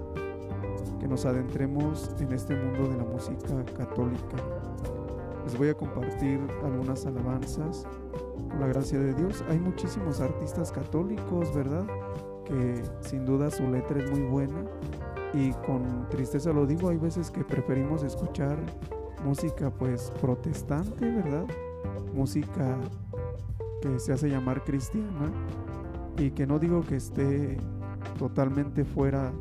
que 1.00 1.08
nos 1.08 1.26
adentremos 1.26 2.14
en 2.20 2.34
este 2.34 2.56
mundo 2.56 2.90
de 2.90 2.98
la 2.98 3.04
música 3.04 3.64
católica, 3.78 4.38
voy 5.56 5.70
a 5.70 5.74
compartir 5.74 6.40
algunas 6.64 7.06
alabanzas 7.06 7.86
con 8.50 8.60
la 8.60 8.68
gracia 8.68 9.00
de 9.00 9.14
Dios. 9.14 9.44
Hay 9.50 9.60
muchísimos 9.60 10.22
artistas 10.22 10.72
católicos, 10.72 11.54
¿verdad? 11.54 11.86
Que 12.46 12.82
sin 13.02 13.26
duda 13.26 13.50
su 13.50 13.70
letra 13.70 14.00
es 14.00 14.12
muy 14.12 14.22
buena 14.22 14.66
y 15.34 15.52
con 15.66 16.08
tristeza 16.10 16.54
lo 16.54 16.66
digo, 16.66 16.90
hay 16.90 16.98
veces 16.98 17.30
que 17.30 17.44
preferimos 17.44 18.04
escuchar 18.04 18.58
música 19.26 19.70
pues 19.70 20.12
protestante, 20.22 21.12
¿verdad? 21.12 21.46
Música 22.14 22.78
que 23.82 24.00
se 24.00 24.14
hace 24.14 24.30
llamar 24.30 24.64
cristiana 24.64 25.32
y 26.18 26.32
que 26.32 26.48
no 26.48 26.60
digo 26.60 26.82
que 26.82 26.96
esté 26.96 27.58
totalmente 28.18 28.86
fuera, 28.86 29.34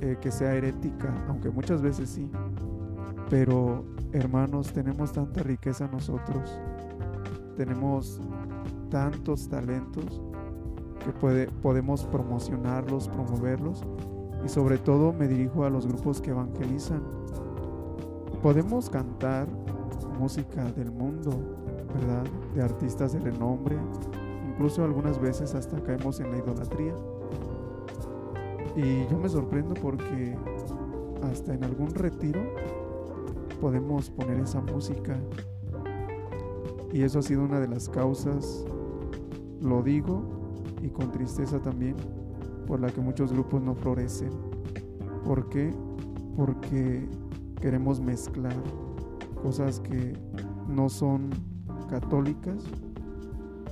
eh, 0.00 0.16
que 0.20 0.30
sea 0.30 0.54
herética, 0.54 1.12
aunque 1.28 1.50
muchas 1.50 1.82
veces 1.82 2.10
sí, 2.10 2.30
pero 3.28 3.84
hermanos, 4.12 4.72
tenemos 4.72 5.12
tanta 5.12 5.42
riqueza 5.42 5.88
nosotros, 5.88 6.58
tenemos 7.56 8.20
tantos 8.90 9.48
talentos 9.48 10.22
que 11.04 11.12
puede, 11.12 11.46
podemos 11.62 12.04
promocionarlos, 12.04 13.08
promoverlos 13.08 13.84
y 14.44 14.48
sobre 14.48 14.78
todo 14.78 15.12
me 15.12 15.28
dirijo 15.28 15.64
a 15.64 15.70
los 15.70 15.86
grupos 15.86 16.20
que 16.20 16.30
evangelizan. 16.30 17.02
Podemos 18.42 18.88
cantar 18.88 19.48
música 20.18 20.64
del 20.72 20.90
mundo, 20.90 21.30
¿verdad? 21.94 22.24
De 22.54 22.62
artistas 22.62 23.12
de 23.12 23.20
renombre, 23.20 23.76
incluso 24.48 24.84
algunas 24.84 25.20
veces 25.20 25.54
hasta 25.54 25.82
caemos 25.82 26.20
en 26.20 26.30
la 26.30 26.38
idolatría. 26.38 26.94
Y 28.76 29.06
yo 29.08 29.18
me 29.18 29.28
sorprendo 29.28 29.74
porque 29.74 30.36
hasta 31.22 31.54
en 31.54 31.64
algún 31.64 31.90
retiro 31.94 32.40
podemos 33.60 34.10
poner 34.10 34.40
esa 34.40 34.60
música. 34.60 35.18
Y 36.92 37.02
eso 37.02 37.18
ha 37.18 37.22
sido 37.22 37.44
una 37.44 37.60
de 37.60 37.68
las 37.68 37.88
causas, 37.88 38.64
lo 39.60 39.82
digo, 39.82 40.22
y 40.82 40.88
con 40.88 41.10
tristeza 41.10 41.60
también 41.60 41.96
por 42.66 42.80
la 42.80 42.88
que 42.88 43.00
muchos 43.00 43.32
grupos 43.32 43.62
no 43.62 43.74
florecen. 43.74 44.30
¿Por 45.24 45.48
qué? 45.48 45.72
Porque 46.36 47.08
queremos 47.60 48.00
mezclar 48.00 48.54
cosas 49.42 49.80
que 49.80 50.14
no 50.68 50.88
son 50.88 51.30
católicas 51.88 52.64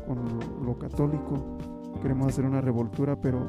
con 0.06 0.18
lo 0.64 0.78
católico. 0.78 1.58
Queremos 2.02 2.28
hacer 2.28 2.44
una 2.44 2.60
revoltura, 2.60 3.20
pero 3.20 3.48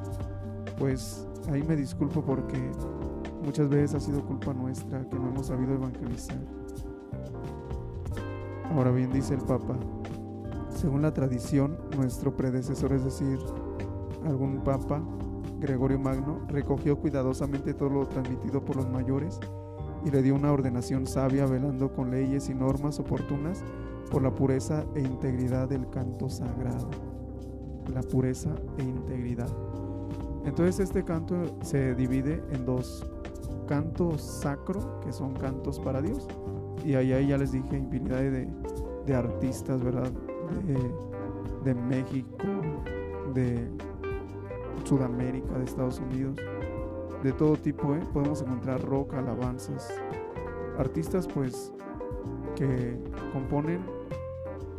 pues 0.77 1.27
ahí 1.51 1.63
me 1.63 1.75
disculpo 1.75 2.21
porque 2.21 2.71
muchas 3.43 3.69
veces 3.69 3.95
ha 3.95 3.99
sido 3.99 4.25
culpa 4.25 4.53
nuestra 4.53 5.07
que 5.09 5.17
no 5.17 5.29
hemos 5.29 5.47
sabido 5.47 5.73
evangelizar. 5.73 6.37
Ahora 8.73 8.91
bien, 8.91 9.11
dice 9.11 9.33
el 9.33 9.41
Papa, 9.41 9.75
según 10.69 11.01
la 11.01 11.13
tradición, 11.13 11.77
nuestro 11.95 12.35
predecesor, 12.35 12.93
es 12.93 13.03
decir, 13.03 13.39
algún 14.25 14.61
Papa, 14.63 15.01
Gregorio 15.59 15.97
Magno, 15.97 16.41
recogió 16.49 16.99
cuidadosamente 16.99 17.73
todo 17.73 17.89
lo 17.89 18.05
transmitido 18.07 18.63
por 18.63 18.75
los 18.75 18.87
mayores 18.89 19.39
y 20.05 20.11
le 20.11 20.21
dio 20.21 20.35
una 20.35 20.51
ordenación 20.51 21.07
sabia 21.07 21.45
velando 21.45 21.91
con 21.93 22.11
leyes 22.11 22.49
y 22.49 22.53
normas 22.53 22.99
oportunas 22.99 23.63
por 24.11 24.21
la 24.21 24.33
pureza 24.33 24.85
e 24.95 25.01
integridad 25.01 25.67
del 25.67 25.89
canto 25.89 26.29
sagrado. 26.29 26.89
La 27.93 28.01
pureza 28.01 28.53
e 28.77 28.83
integridad. 28.83 29.49
Entonces 30.47 30.79
este 30.79 31.03
canto 31.03 31.35
se 31.61 31.93
divide 31.93 32.41
en 32.51 32.65
dos 32.65 33.05
cantos 33.67 34.21
sacro, 34.21 35.01
que 35.01 35.11
son 35.11 35.33
cantos 35.33 35.77
para 35.77 36.01
Dios, 36.01 36.25
y 36.85 36.95
ahí, 36.95 37.27
ya 37.27 37.37
les 37.37 37.51
dije 37.51 37.77
infinidad 37.77 38.21
de, 38.21 39.15
artistas, 39.15 39.83
¿verdad? 39.83 40.09
De, 40.65 40.79
de 41.65 41.75
México, 41.75 42.47
de 43.33 43.67
Sudamérica, 44.85 45.57
de 45.57 45.65
Estados 45.65 45.99
Unidos, 45.99 46.37
de 47.23 47.33
todo 47.33 47.57
tipo, 47.57 47.93
¿eh? 47.93 47.99
Podemos 48.13 48.41
encontrar 48.41 48.81
rock, 48.83 49.15
alabanzas, 49.15 49.93
artistas 50.77 51.27
pues 51.27 51.73
que 52.55 52.97
componen 53.33 53.81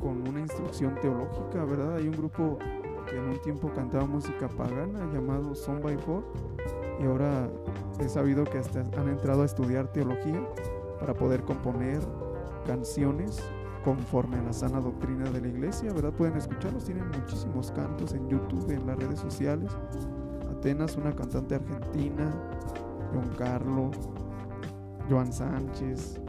con 0.01 0.27
una 0.27 0.41
instrucción 0.41 0.95
teológica, 1.03 1.65
¿verdad? 1.67 1.97
Hay 1.97 2.09
un 2.09 2.17
grupo 2.17 2.59
que 3.09 3.17
en 3.17 3.25
un 3.25 3.38
tiempo 3.41 3.71
cantaba 3.75 4.07
música 4.07 4.49
pagana 4.49 5.00
llamado 5.12 5.55
Son 5.55 5.81
by 5.81 5.97
Four 5.99 6.25
y 7.00 7.05
ahora 7.05 7.49
he 8.00 8.09
sabido 8.09 8.45
que 8.45 8.59
hasta 8.59 8.81
han 8.81 9.09
entrado 9.09 9.43
a 9.43 9.47
estudiar 9.47 9.93
teología 9.93 10.43
para 11.00 11.15
poder 11.15 11.43
componer 11.43 12.00
canciones 12.67 13.43
conforme 13.85 14.37
a 14.37 14.43
la 14.43 14.53
sana 14.53 14.81
doctrina 14.81 15.31
de 15.31 15.41
la 15.41 15.49
iglesia, 15.49 15.93
¿verdad? 15.93 16.12
Pueden 16.12 16.37
escucharlos, 16.37 16.85
tienen 16.85 17.09
muchísimos 17.09 17.71
cantos 17.71 18.12
en 18.12 18.29
YouTube, 18.29 18.71
en 18.71 18.87
las 18.87 18.99
redes 18.99 19.21
sociales. 19.21 19.71
Atenas, 20.50 20.97
una 20.97 21.15
cantante 21.15 21.55
argentina, 21.55 22.31
John 23.12 23.31
Carlo, 23.38 23.91
Joan 25.09 25.33
Sánchez, 25.33 26.21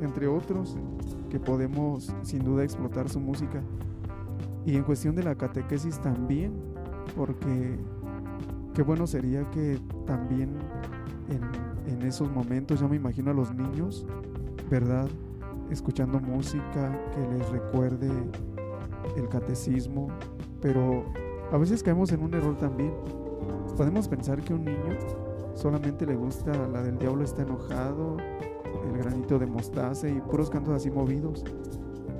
entre 0.00 0.26
otros, 0.26 0.76
que 1.28 1.40
podemos 1.40 2.14
sin 2.22 2.44
duda 2.44 2.64
explotar 2.64 3.08
su 3.08 3.20
música. 3.20 3.60
Y 4.66 4.76
en 4.76 4.82
cuestión 4.82 5.14
de 5.14 5.22
la 5.22 5.36
catequesis 5.36 6.00
también, 6.00 6.52
porque 7.16 7.78
qué 8.74 8.82
bueno 8.82 9.06
sería 9.06 9.48
que 9.52 9.78
también 10.06 10.58
en, 11.30 11.92
en 11.92 12.02
esos 12.02 12.30
momentos, 12.30 12.80
yo 12.80 12.88
me 12.88 12.96
imagino 12.96 13.30
a 13.30 13.34
los 13.34 13.54
niños, 13.54 14.04
¿verdad? 14.68 15.08
Escuchando 15.70 16.18
música 16.18 17.00
que 17.14 17.38
les 17.38 17.48
recuerde 17.48 18.10
el 19.16 19.28
catecismo, 19.28 20.08
pero 20.60 21.04
a 21.52 21.58
veces 21.58 21.82
caemos 21.82 22.10
en 22.10 22.22
un 22.22 22.34
error 22.34 22.56
también. 22.56 22.92
Podemos 23.76 24.08
pensar 24.08 24.42
que 24.42 24.52
un 24.52 24.64
niño 24.64 24.96
solamente 25.54 26.06
le 26.06 26.16
gusta 26.16 26.52
la 26.68 26.82
del 26.82 26.98
diablo 26.98 27.22
está 27.22 27.42
enojado, 27.42 28.16
el 28.84 28.98
granito 28.98 29.38
de 29.38 29.46
mostaza 29.46 30.08
y 30.08 30.20
puros 30.20 30.50
cantos 30.50 30.74
así 30.74 30.90
movidos, 30.90 31.44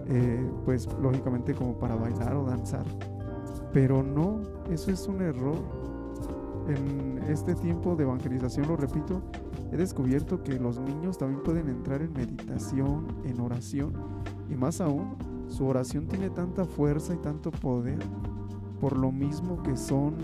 eh, 0.08 0.50
pues 0.64 0.88
lógicamente 1.00 1.54
como 1.54 1.78
para 1.78 1.96
bailar 1.96 2.34
o 2.36 2.44
danzar. 2.44 2.84
Pero 3.72 4.02
no, 4.02 4.40
eso 4.70 4.90
es 4.90 5.06
un 5.06 5.22
error. 5.22 5.56
En 6.68 7.22
este 7.28 7.54
tiempo 7.54 7.94
de 7.94 8.04
evangelización, 8.04 8.66
lo 8.66 8.76
repito, 8.76 9.22
he 9.70 9.76
descubierto 9.76 10.42
que 10.42 10.58
los 10.58 10.80
niños 10.80 11.18
también 11.18 11.42
pueden 11.42 11.68
entrar 11.68 12.02
en 12.02 12.12
meditación, 12.12 13.06
en 13.24 13.40
oración, 13.40 13.92
y 14.48 14.54
más 14.56 14.80
aún, 14.80 15.16
su 15.48 15.66
oración 15.66 16.06
tiene 16.06 16.30
tanta 16.30 16.64
fuerza 16.64 17.14
y 17.14 17.18
tanto 17.18 17.50
poder, 17.50 17.98
por 18.80 18.96
lo 18.96 19.12
mismo 19.12 19.62
que 19.62 19.76
son 19.76 20.16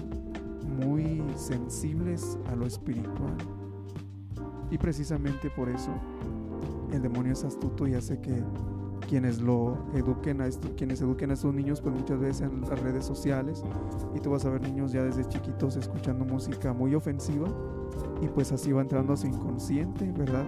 muy 0.87 1.23
sensibles 1.37 2.39
a 2.51 2.57
lo 2.57 2.67
espiritual. 2.67 3.37
Y 4.71 4.79
precisamente 4.79 5.51
por 5.51 5.69
eso 5.69 5.91
el 6.93 7.03
demonio 7.03 7.33
es 7.33 7.45
astuto 7.45 7.87
y 7.87 7.95
hace 7.95 8.21
que 8.21 8.43
quienes 9.09 9.41
lo 9.41 9.77
eduquen 9.95 10.41
a 10.41 10.47
esto, 10.47 10.69
quienes 10.77 11.01
eduquen 11.01 11.31
a 11.31 11.35
estos 11.35 11.55
niños, 11.55 11.81
pues 11.81 11.95
muchas 11.95 12.19
veces 12.19 12.43
en 12.43 12.63
las 12.63 12.81
redes 12.81 13.05
sociales 13.05 13.63
y 14.15 14.21
tú 14.21 14.31
vas 14.31 14.45
a 14.45 14.51
ver 14.51 14.63
niños 14.63 14.93
ya 14.93 15.03
desde 15.03 15.27
chiquitos 15.29 15.77
escuchando 15.77 16.25
música 16.25 16.73
muy 16.73 16.95
ofensiva 16.95 17.49
y 18.21 18.29
pues 18.29 18.53
así 18.53 18.73
va 18.73 18.83
entrando 18.83 19.13
a 19.13 19.17
su 19.17 19.27
inconsciente, 19.27 20.11
¿verdad? 20.13 20.45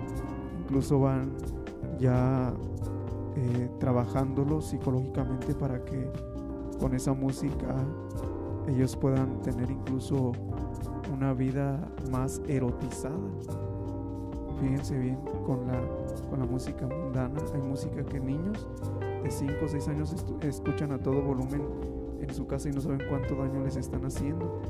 Incluso 0.62 1.00
van 1.00 1.32
ya 1.98 2.52
eh, 3.36 3.70
trabajándolo 3.80 4.60
psicológicamente 4.60 5.54
para 5.54 5.84
que 5.84 6.10
con 6.78 6.94
esa 6.94 7.12
música 7.12 7.74
ellos 8.68 8.96
puedan 8.96 9.42
tener 9.42 9.70
incluso 9.70 10.32
una 11.12 11.32
vida 11.32 11.86
más 12.10 12.40
erotizada. 12.48 13.18
Fíjense 14.64 14.98
bien, 14.98 15.18
con 15.46 15.66
la, 15.66 15.78
con 16.30 16.38
la 16.38 16.46
música 16.46 16.86
mundana 16.86 17.38
hay 17.52 17.60
música 17.60 18.02
que 18.02 18.18
niños 18.18 18.66
de 19.22 19.30
5 19.30 19.52
o 19.62 19.68
6 19.68 19.88
años 19.88 20.16
escuchan 20.40 20.90
a 20.92 20.98
todo 20.98 21.20
volumen 21.20 21.62
en 22.18 22.34
su 22.34 22.46
casa 22.46 22.70
y 22.70 22.72
no 22.72 22.80
saben 22.80 23.02
cuánto 23.10 23.34
daño 23.34 23.62
les 23.62 23.76
están 23.76 24.06
haciendo. 24.06 24.62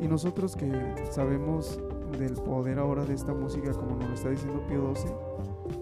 Y 0.00 0.06
nosotros 0.06 0.54
que 0.54 0.70
sabemos 1.10 1.80
del 2.16 2.34
poder 2.34 2.78
ahora 2.78 3.04
de 3.04 3.14
esta 3.14 3.34
música, 3.34 3.72
como 3.72 3.96
nos 3.96 4.08
lo 4.08 4.14
está 4.14 4.30
diciendo 4.30 4.64
Pío 4.68 4.94
XII, 4.94 5.10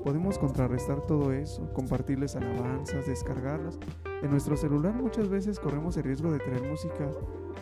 podemos 0.02 0.38
contrarrestar 0.38 1.02
todo 1.02 1.30
eso, 1.30 1.70
compartirles 1.74 2.36
alabanzas, 2.36 3.06
descargarlas. 3.06 3.78
En 4.22 4.30
nuestro 4.30 4.56
celular 4.56 4.94
muchas 4.94 5.28
veces 5.28 5.60
corremos 5.60 5.94
el 5.98 6.04
riesgo 6.04 6.32
de 6.32 6.38
traer 6.38 6.62
música 6.62 7.10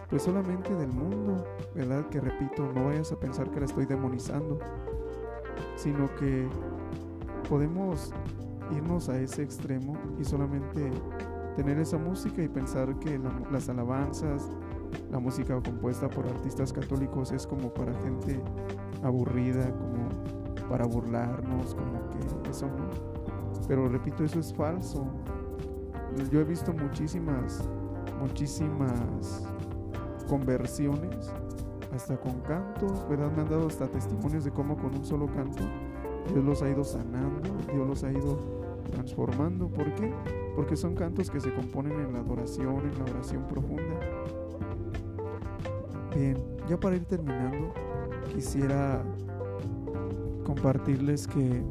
pues 0.08 0.22
solamente 0.22 0.72
del 0.72 0.92
mundo, 0.92 1.44
¿verdad? 1.74 2.08
Que 2.10 2.20
repito, 2.20 2.70
no 2.72 2.84
vayas 2.84 3.10
a 3.10 3.18
pensar 3.18 3.50
que 3.50 3.58
la 3.58 3.66
estoy 3.66 3.86
demonizando, 3.86 4.58
sino 5.76 6.12
que 6.16 6.48
podemos 7.48 8.12
irnos 8.76 9.08
a 9.08 9.18
ese 9.18 9.42
extremo 9.42 9.96
y 10.18 10.24
solamente 10.24 10.90
tener 11.56 11.78
esa 11.78 11.98
música 11.98 12.42
y 12.42 12.48
pensar 12.48 12.98
que 12.98 13.20
las 13.50 13.68
alabanzas, 13.68 14.48
la 15.10 15.18
música 15.18 15.60
compuesta 15.62 16.08
por 16.08 16.26
artistas 16.26 16.72
católicos 16.72 17.32
es 17.32 17.46
como 17.46 17.72
para 17.72 17.92
gente 18.00 18.40
aburrida, 19.02 19.70
como 19.76 20.68
para 20.68 20.86
burlarnos, 20.86 21.74
como 21.74 22.10
que 22.10 22.50
eso 22.50 22.66
no. 22.66 23.12
Pero 23.68 23.88
repito, 23.88 24.24
eso 24.24 24.40
es 24.40 24.52
falso. 24.54 25.06
Yo 26.30 26.40
he 26.40 26.44
visto 26.44 26.72
muchísimas, 26.72 27.68
muchísimas 28.20 29.42
conversiones, 30.28 31.32
hasta 31.94 32.16
con 32.16 32.40
cantos, 32.40 33.06
¿verdad? 33.08 33.30
Me 33.32 33.42
han 33.42 33.48
dado 33.48 33.66
hasta 33.66 33.86
testimonios 33.86 34.44
de 34.44 34.50
cómo 34.50 34.76
con 34.76 34.94
un 34.94 35.04
solo 35.04 35.26
canto 35.26 35.62
Dios 36.32 36.44
los 36.44 36.62
ha 36.62 36.70
ido 36.70 36.84
sanando, 36.84 37.50
Dios 37.72 37.86
los 37.86 38.04
ha 38.04 38.12
ido 38.12 38.38
transformando. 38.90 39.68
¿Por 39.68 39.92
qué? 39.94 40.12
Porque 40.56 40.76
son 40.76 40.94
cantos 40.94 41.30
que 41.30 41.40
se 41.40 41.52
componen 41.54 41.92
en 42.00 42.12
la 42.12 42.20
adoración, 42.20 42.78
en 42.78 42.98
la 42.98 43.04
oración 43.04 43.46
profunda. 43.46 43.98
Bien, 46.14 46.36
ya 46.68 46.78
para 46.78 46.96
ir 46.96 47.04
terminando, 47.04 47.72
quisiera 48.34 49.02
compartirles 50.44 51.26
que 51.26 51.62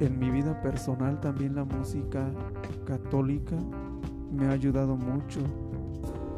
en 0.00 0.18
mi 0.18 0.30
vida 0.30 0.60
personal 0.60 1.20
también 1.20 1.54
la 1.54 1.64
música 1.64 2.30
católica 2.84 3.56
me 4.32 4.46
ha 4.46 4.50
ayudado 4.50 4.96
mucho 4.96 5.40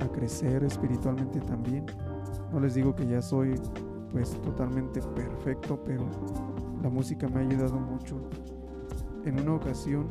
a 0.01 0.09
crecer 0.09 0.65
espiritualmente 0.65 1.41
también. 1.41 1.87
No 2.53 2.61
les 2.61 2.75
digo 2.75 2.95
que 2.95 3.07
ya 3.07 3.23
soy 3.23 3.55
pues 4.13 4.31
totalmente 4.43 5.01
perfecto, 5.01 5.81
pero 5.85 6.05
la 6.83 6.89
música 6.89 7.29
me 7.29 7.37
ha 7.37 7.41
ayudado 7.41 7.79
mucho. 7.79 8.17
En 9.25 9.41
una 9.41 9.55
ocasión 9.55 10.07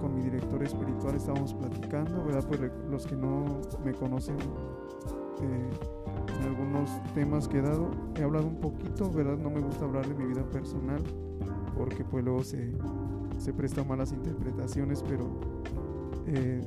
con 0.00 0.14
mi 0.14 0.22
director 0.22 0.62
espiritual 0.62 1.14
estábamos 1.14 1.54
platicando, 1.54 2.24
¿verdad? 2.24 2.44
Pues 2.46 2.60
los 2.90 3.06
que 3.06 3.16
no 3.16 3.60
me 3.84 3.92
conocen 3.92 4.36
eh, 5.42 5.70
en 6.40 6.48
algunos 6.48 6.90
temas 7.14 7.48
que 7.48 7.58
he 7.58 7.62
dado, 7.62 7.90
he 8.16 8.22
hablado 8.22 8.46
un 8.46 8.56
poquito, 8.56 9.10
¿verdad? 9.10 9.38
No 9.38 9.50
me 9.50 9.60
gusta 9.60 9.84
hablar 9.84 10.06
de 10.06 10.14
mi 10.14 10.26
vida 10.26 10.42
personal 10.50 11.02
porque 11.76 12.04
pues 12.04 12.24
luego 12.24 12.42
se, 12.42 12.72
se 13.38 13.52
prestan 13.52 13.86
malas 13.86 14.12
interpretaciones, 14.12 15.02
pero 15.08 15.30
Eh, 16.30 16.60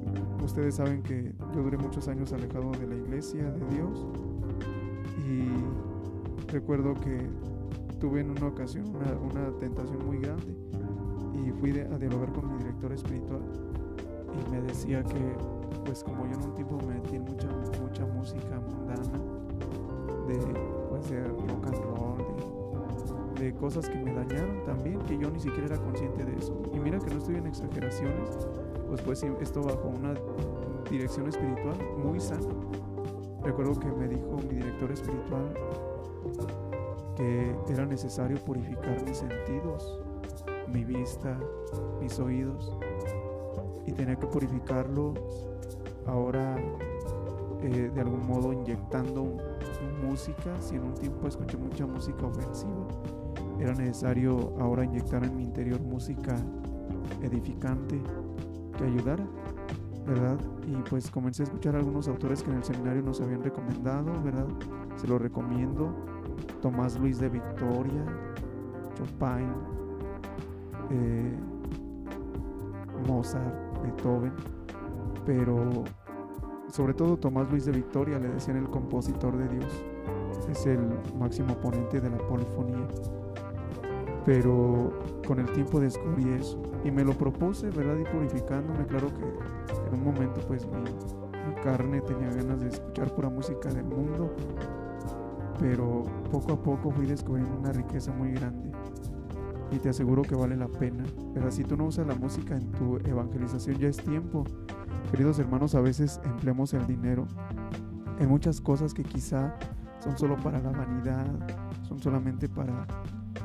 ustedes 0.44 0.76
saben 0.76 1.04
que 1.04 1.34
yo 1.54 1.62
duré 1.62 1.78
muchos 1.78 2.08
años 2.08 2.34
alejado 2.34 2.72
de 2.72 2.88
la 2.88 2.96
iglesia, 2.96 3.44
de 3.44 3.76
Dios, 3.76 4.08
y 5.28 6.52
recuerdo 6.52 6.96
que 6.96 7.30
tuve 8.00 8.22
en 8.22 8.32
una 8.32 8.48
ocasión 8.48 8.88
una, 8.88 9.52
tentación 9.60 10.04
muy 10.04 10.18
grande 10.18 10.56
y 11.46 11.52
fui 11.52 11.80
a 11.80 11.98
dialogar 12.00 12.34
con 12.34 12.52
mi 12.52 12.58
director 12.58 12.92
espiritual 12.92 13.42
y 14.34 14.52
me 14.52 14.62
decía 14.62 15.04
que 15.04 15.36
pues 15.86 16.04
como 16.04 16.26
yo 16.26 16.34
en 16.34 16.42
un 16.42 16.56
tiempo 16.56 16.80
me 16.88 16.96
metí 16.96 17.18
en 17.18 17.24
mucha, 17.24 17.48
mucha 17.80 18.06
música 18.08 18.60
mundana 18.60 19.20
de 20.28 20.38
pues 20.90 21.10
de 21.10 21.24
rock 21.28 21.68
and 21.68 21.84
roll 21.84 22.18
de, 22.18 22.61
de 23.42 23.54
cosas 23.56 23.90
que 23.90 23.98
me 23.98 24.14
dañaron 24.14 24.64
también 24.66 25.00
que 25.02 25.18
yo 25.18 25.30
ni 25.32 25.40
siquiera 25.40 25.66
era 25.66 25.78
consciente 25.78 26.24
de 26.24 26.38
eso. 26.38 26.62
Y 26.74 26.80
mira 26.80 27.00
que 27.00 27.10
no 27.10 27.18
estoy 27.18 27.36
en 27.36 27.48
exageraciones 27.48 28.30
pues 28.88 29.02
pues 29.02 29.24
esto 29.42 29.64
bajo 29.64 29.88
una 29.88 30.14
dirección 30.90 31.28
espiritual 31.28 31.78
muy 32.04 32.20
sana. 32.20 32.54
Recuerdo 33.42 33.80
que 33.80 33.88
me 33.88 34.08
dijo 34.08 34.38
mi 34.50 34.56
director 34.56 34.92
espiritual 34.92 35.54
que 37.16 37.56
era 37.70 37.86
necesario 37.86 38.38
purificar 38.44 39.02
mis 39.06 39.18
sentidos, 39.18 40.04
mi 40.68 40.84
vista, 40.84 41.40
mis 42.00 42.20
oídos, 42.20 42.78
y 43.88 43.92
tenía 43.92 44.16
que 44.16 44.28
purificarlos 44.28 45.18
ahora 46.06 46.58
eh, 47.62 47.92
de 47.94 48.02
algún 48.02 48.26
modo 48.28 48.54
inyectando 48.54 49.38
música, 50.04 50.60
si 50.60 50.76
en 50.76 50.84
un 50.84 50.94
tiempo 50.96 51.28
escuché 51.28 51.58
mucha 51.58 51.86
música 51.86 52.26
ofensiva, 52.26 52.88
era 53.62 53.74
necesario 53.74 54.54
ahora 54.60 54.84
inyectar 54.84 55.24
en 55.24 55.38
mi 55.38 55.44
interior 55.44 55.80
música 55.82 56.36
edificante 57.22 58.02
que 58.76 58.84
ayudara, 58.84 59.24
¿verdad? 60.08 60.40
Y 60.68 60.76
pues 60.90 61.12
comencé 61.12 61.44
a 61.44 61.46
escuchar 61.46 61.76
algunos 61.76 62.08
autores 62.08 62.42
que 62.42 62.50
en 62.50 62.58
el 62.58 62.64
seminario 62.64 63.04
nos 63.04 63.22
habían 63.22 63.44
recomendado, 63.44 64.12
¿verdad? 64.24 64.48
Se 64.96 65.08
lo 65.08 65.20
recomiendo 65.20 65.94
Tomás 66.62 67.00
Luis 67.00 67.20
de 67.20 67.30
Victoria, 67.30 68.04
Chopin, 68.96 69.54
eh, 70.90 71.38
Mozart, 73.08 73.84
Beethoven, 73.84 74.34
pero 75.24 75.84
sobre 76.70 76.96
todo 76.96 77.16
Tomás 77.16 77.48
Luis 77.52 77.66
de 77.66 77.74
Victoria 77.74 78.18
le 78.18 78.30
decían 78.30 78.58
el 78.58 78.70
compositor 78.70 79.38
de 79.38 79.48
Dios, 79.50 79.86
es 80.50 80.66
el 80.66 80.80
máximo 81.20 81.54
ponente 81.62 82.02
de 82.02 82.10
la 82.10 82.18
polifonía. 82.18 82.88
Pero 84.26 84.92
con 85.28 85.40
el 85.40 85.52
tiempo 85.52 85.80
descubrí 85.80 86.30
eso 86.34 86.62
y 86.84 86.92
me 86.92 87.04
lo 87.04 87.14
propuse, 87.14 87.70
¿verdad? 87.70 87.98
Y 87.98 88.04
purificándome, 88.16 88.86
claro 88.86 89.08
que 89.08 89.24
en 89.88 89.94
un 89.94 90.04
momento 90.04 90.42
pues 90.48 90.68
mi, 90.68 91.56
carne 91.64 92.02
tenía 92.02 92.30
ganas 92.32 92.62
de 92.62 92.70
escuchar 92.70 93.14
pura 93.14 93.30
música 93.30 93.70
del 93.70 93.84
mundo 93.84 94.34
pero 95.60 96.04
poco 96.32 96.54
a 96.54 96.64
poco 96.64 96.90
fui 96.90 97.06
descubriendo 97.06 97.56
una 97.56 97.72
riqueza 97.72 98.12
muy 98.12 98.32
grande 98.32 98.72
y 99.72 99.78
te 99.78 99.90
aseguro 99.90 100.24
que 100.24 100.36
vale 100.36 100.58
la 100.58 100.68
pena. 100.68 101.04
Pero 101.34 101.52
si 101.52 101.64
tú 101.64 101.78
no 101.78 101.86
usas 101.86 102.08
la 102.08 102.16
música 102.16 102.56
en 102.56 102.72
tu 102.72 102.98
evangelización 102.98 103.78
ya 103.78 103.88
es 103.88 103.98
tiempo. 103.98 104.44
Queridos 105.12 105.40
hermanos, 105.40 105.76
a 105.76 105.82
veces 105.82 106.20
empleamos 106.24 106.74
el 106.74 106.86
dinero 106.88 107.28
en 108.20 108.28
muchas 108.28 108.60
cosas 108.60 108.94
que 108.94 109.04
quizá 109.04 109.56
son 110.04 110.18
solo 110.18 110.36
para 110.38 110.60
la 110.60 110.72
vanidad, 110.72 111.28
son 111.84 112.00
solamente 112.00 112.50
para 112.50 112.88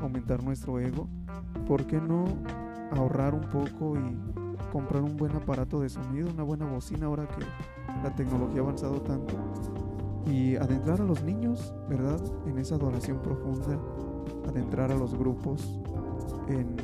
aumentar 0.01 0.43
nuestro 0.43 0.79
ego. 0.79 1.09
¿Por 1.67 1.87
qué 1.87 2.01
no 2.01 2.25
ahorrar 2.93 3.35
un 3.35 3.49
poco 3.51 3.97
y 3.97 4.71
comprar 4.73 5.03
un 5.03 5.17
buen 5.17 5.35
aparato 5.35 5.81
de 5.81 5.89
sonido, 5.89 6.31
una 6.31 6.43
buena 6.43 6.67
bocina 6.67 7.07
ahora 7.07 7.27
que 7.29 7.45
la 8.03 8.15
tecnología 8.15 8.61
ha 8.61 8.65
avanzado 8.65 9.01
tanto? 9.01 9.35
y 10.27 10.57
adentrar 10.57 11.01
a 11.01 11.05
los 11.05 11.23
niños, 11.23 11.73
¿verdad? 11.89 12.21
En 12.47 12.59
esa 12.59 12.75
adoración 12.75 13.19
profunda, 13.23 13.79
adentrar 14.49 14.91
a 14.91 14.97
los 14.97 15.15
grupos 15.15 15.79
en 16.49 16.77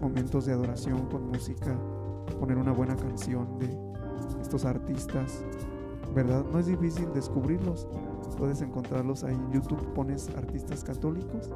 momentos 0.00 0.46
de 0.46 0.52
adoración 0.52 1.06
con 1.08 1.26
música, 1.28 1.76
poner 2.38 2.56
una 2.56 2.72
buena 2.72 2.96
canción 2.96 3.58
de 3.58 3.76
estos 4.40 4.64
artistas, 4.64 5.44
¿verdad? 6.14 6.44
No 6.52 6.58
es 6.58 6.66
difícil 6.66 7.12
descubrirlos, 7.12 7.88
puedes 8.38 8.60
encontrarlos 8.62 9.24
ahí 9.24 9.34
en 9.34 9.52
YouTube, 9.52 9.92
pones 9.94 10.28
artistas 10.36 10.84
católicos 10.84 11.50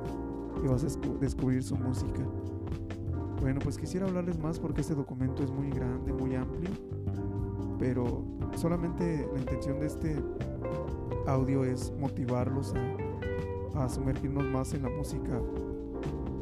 y 0.62 0.68
vas 0.68 0.84
a 0.84 1.18
descubrir 1.20 1.62
su 1.62 1.76
música. 1.76 2.22
Bueno, 3.40 3.60
pues 3.62 3.78
quisiera 3.78 4.06
hablarles 4.06 4.38
más 4.38 4.58
porque 4.58 4.80
este 4.80 4.94
documento 4.94 5.42
es 5.42 5.50
muy 5.50 5.70
grande, 5.70 6.12
muy 6.12 6.34
amplio, 6.34 6.70
pero 7.78 8.24
solamente 8.56 9.28
la 9.32 9.38
intención 9.38 9.78
de 9.78 9.86
este 9.86 10.16
audio 11.26 11.64
es 11.64 11.92
motivarlos 11.98 12.74
a, 13.74 13.88
sumergirnos 13.88 14.44
más 14.44 14.74
en 14.74 14.82
la 14.82 14.88
música 14.88 15.40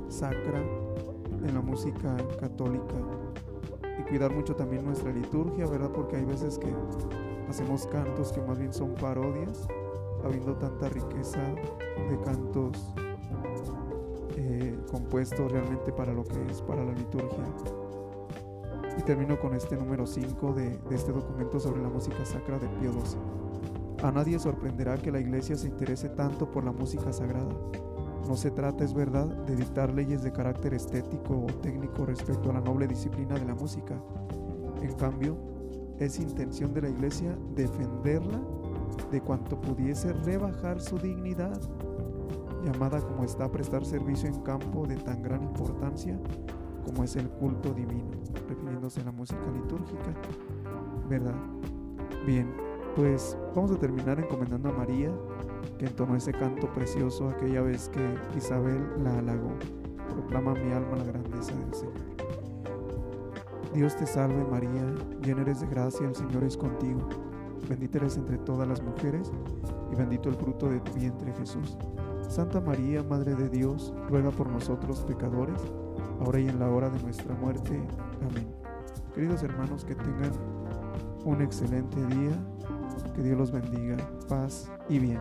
sacra, 0.08 0.62
en 1.46 1.54
la 1.54 1.60
música 1.60 2.16
católica 2.40 2.94
y 4.00 4.02
cuidar 4.08 4.34
mucho 4.34 4.56
también 4.56 4.84
nuestra 4.84 5.12
liturgia, 5.12 5.66
¿verdad? 5.66 5.90
Porque 5.90 6.16
hay 6.16 6.24
veces 6.24 6.58
que 6.58 6.72
hacemos 7.48 7.86
cantos 7.88 8.32
que 8.32 8.40
más 8.40 8.58
bien 8.58 8.72
son 8.72 8.94
parodias, 8.94 9.68
habiendo 10.24 10.56
tanta 10.56 10.88
riqueza 10.88 11.42
de 12.08 12.18
cantos 12.24 12.94
eh, 14.36 14.78
compuestos 14.90 15.50
realmente 15.50 15.92
para 15.92 16.12
lo 16.12 16.24
que 16.24 16.40
es, 16.50 16.62
para 16.62 16.84
la 16.84 16.92
liturgia. 16.92 17.44
Y 18.98 19.02
termino 19.02 19.38
con 19.38 19.54
este 19.54 19.76
número 19.76 20.06
5 20.06 20.52
de, 20.52 20.78
de 20.78 20.94
este 20.94 21.12
documento 21.12 21.60
sobre 21.60 21.82
la 21.82 21.88
música 21.88 22.24
sacra 22.24 22.58
de 22.58 22.68
Pío 22.80 22.92
XII. 22.92 23.18
A 24.02 24.12
nadie 24.12 24.38
sorprenderá 24.38 24.96
que 24.98 25.10
la 25.10 25.20
iglesia 25.20 25.56
se 25.56 25.68
interese 25.68 26.08
tanto 26.10 26.50
por 26.50 26.64
la 26.64 26.72
música 26.72 27.12
sagrada. 27.12 27.54
No 28.28 28.36
se 28.36 28.50
trata, 28.50 28.84
es 28.84 28.92
verdad, 28.92 29.26
de 29.26 29.56
dictar 29.56 29.92
leyes 29.92 30.22
de 30.22 30.32
carácter 30.32 30.74
estético 30.74 31.44
o 31.44 31.46
técnico 31.60 32.04
respecto 32.04 32.50
a 32.50 32.54
la 32.54 32.60
noble 32.60 32.86
disciplina 32.86 33.36
de 33.36 33.44
la 33.44 33.54
música. 33.54 33.94
En 34.82 34.92
cambio, 34.94 35.36
es 35.98 36.18
intención 36.18 36.74
de 36.74 36.82
la 36.82 36.88
iglesia 36.88 37.38
defenderla 37.54 38.40
de 39.10 39.20
cuanto 39.20 39.60
pudiese 39.60 40.12
rebajar 40.12 40.80
su 40.80 40.98
dignidad, 40.98 41.58
llamada 42.66 43.00
como 43.00 43.24
está 43.24 43.44
a 43.44 43.50
prestar 43.50 43.84
servicio 43.84 44.28
en 44.28 44.40
campo 44.42 44.86
de 44.86 44.96
tan 44.96 45.22
gran 45.22 45.42
importancia 45.42 46.18
como 46.84 47.04
es 47.04 47.16
el 47.16 47.28
culto 47.28 47.72
divino, 47.72 48.10
refiriéndose 48.48 49.00
a 49.00 49.04
la 49.04 49.12
música 49.12 49.50
litúrgica. 49.52 50.14
¿Verdad? 51.08 51.34
Bien, 52.24 52.52
pues 52.94 53.36
vamos 53.54 53.72
a 53.72 53.78
terminar 53.78 54.20
encomendando 54.20 54.68
a 54.68 54.72
María, 54.72 55.10
que 55.78 55.86
entonó 55.86 56.16
ese 56.16 56.32
canto 56.32 56.72
precioso 56.72 57.28
aquella 57.28 57.62
vez 57.62 57.88
que 57.88 58.00
Isabel 58.36 58.80
la 59.02 59.18
halagó. 59.18 59.50
Proclama 60.10 60.54
mi 60.54 60.72
alma 60.72 60.96
la 60.96 61.04
grandeza 61.04 61.52
del 61.54 61.74
Señor. 61.74 61.94
Dios 63.74 63.96
te 63.96 64.06
salve 64.06 64.44
María, 64.44 64.94
llena 65.22 65.42
eres 65.42 65.60
de 65.60 65.66
gracia, 65.66 66.06
el 66.06 66.14
Señor 66.14 66.44
es 66.44 66.56
contigo. 66.56 67.00
Bendita 67.68 67.98
eres 67.98 68.16
entre 68.16 68.38
todas 68.38 68.66
las 68.66 68.80
mujeres 68.80 69.32
y 69.92 69.96
bendito 69.96 70.28
el 70.28 70.36
fruto 70.36 70.68
de 70.68 70.80
tu 70.80 70.92
vientre 70.92 71.32
Jesús. 71.32 71.76
Santa 72.28 72.60
María, 72.60 73.02
Madre 73.02 73.34
de 73.34 73.48
Dios, 73.48 73.94
ruega 74.08 74.30
por 74.30 74.48
nosotros 74.48 75.04
pecadores, 75.06 75.60
ahora 76.20 76.40
y 76.40 76.48
en 76.48 76.58
la 76.58 76.68
hora 76.68 76.90
de 76.90 77.00
nuestra 77.02 77.34
muerte. 77.34 77.80
Amén. 78.28 78.46
Queridos 79.14 79.42
hermanos, 79.42 79.84
que 79.84 79.94
tengan 79.94 80.32
un 81.24 81.40
excelente 81.40 82.04
día 82.06 82.36
que 83.14 83.22
Dios 83.22 83.38
los 83.38 83.50
bendiga. 83.50 83.96
Paz 84.28 84.70
y 84.88 84.98
bien. 84.98 85.20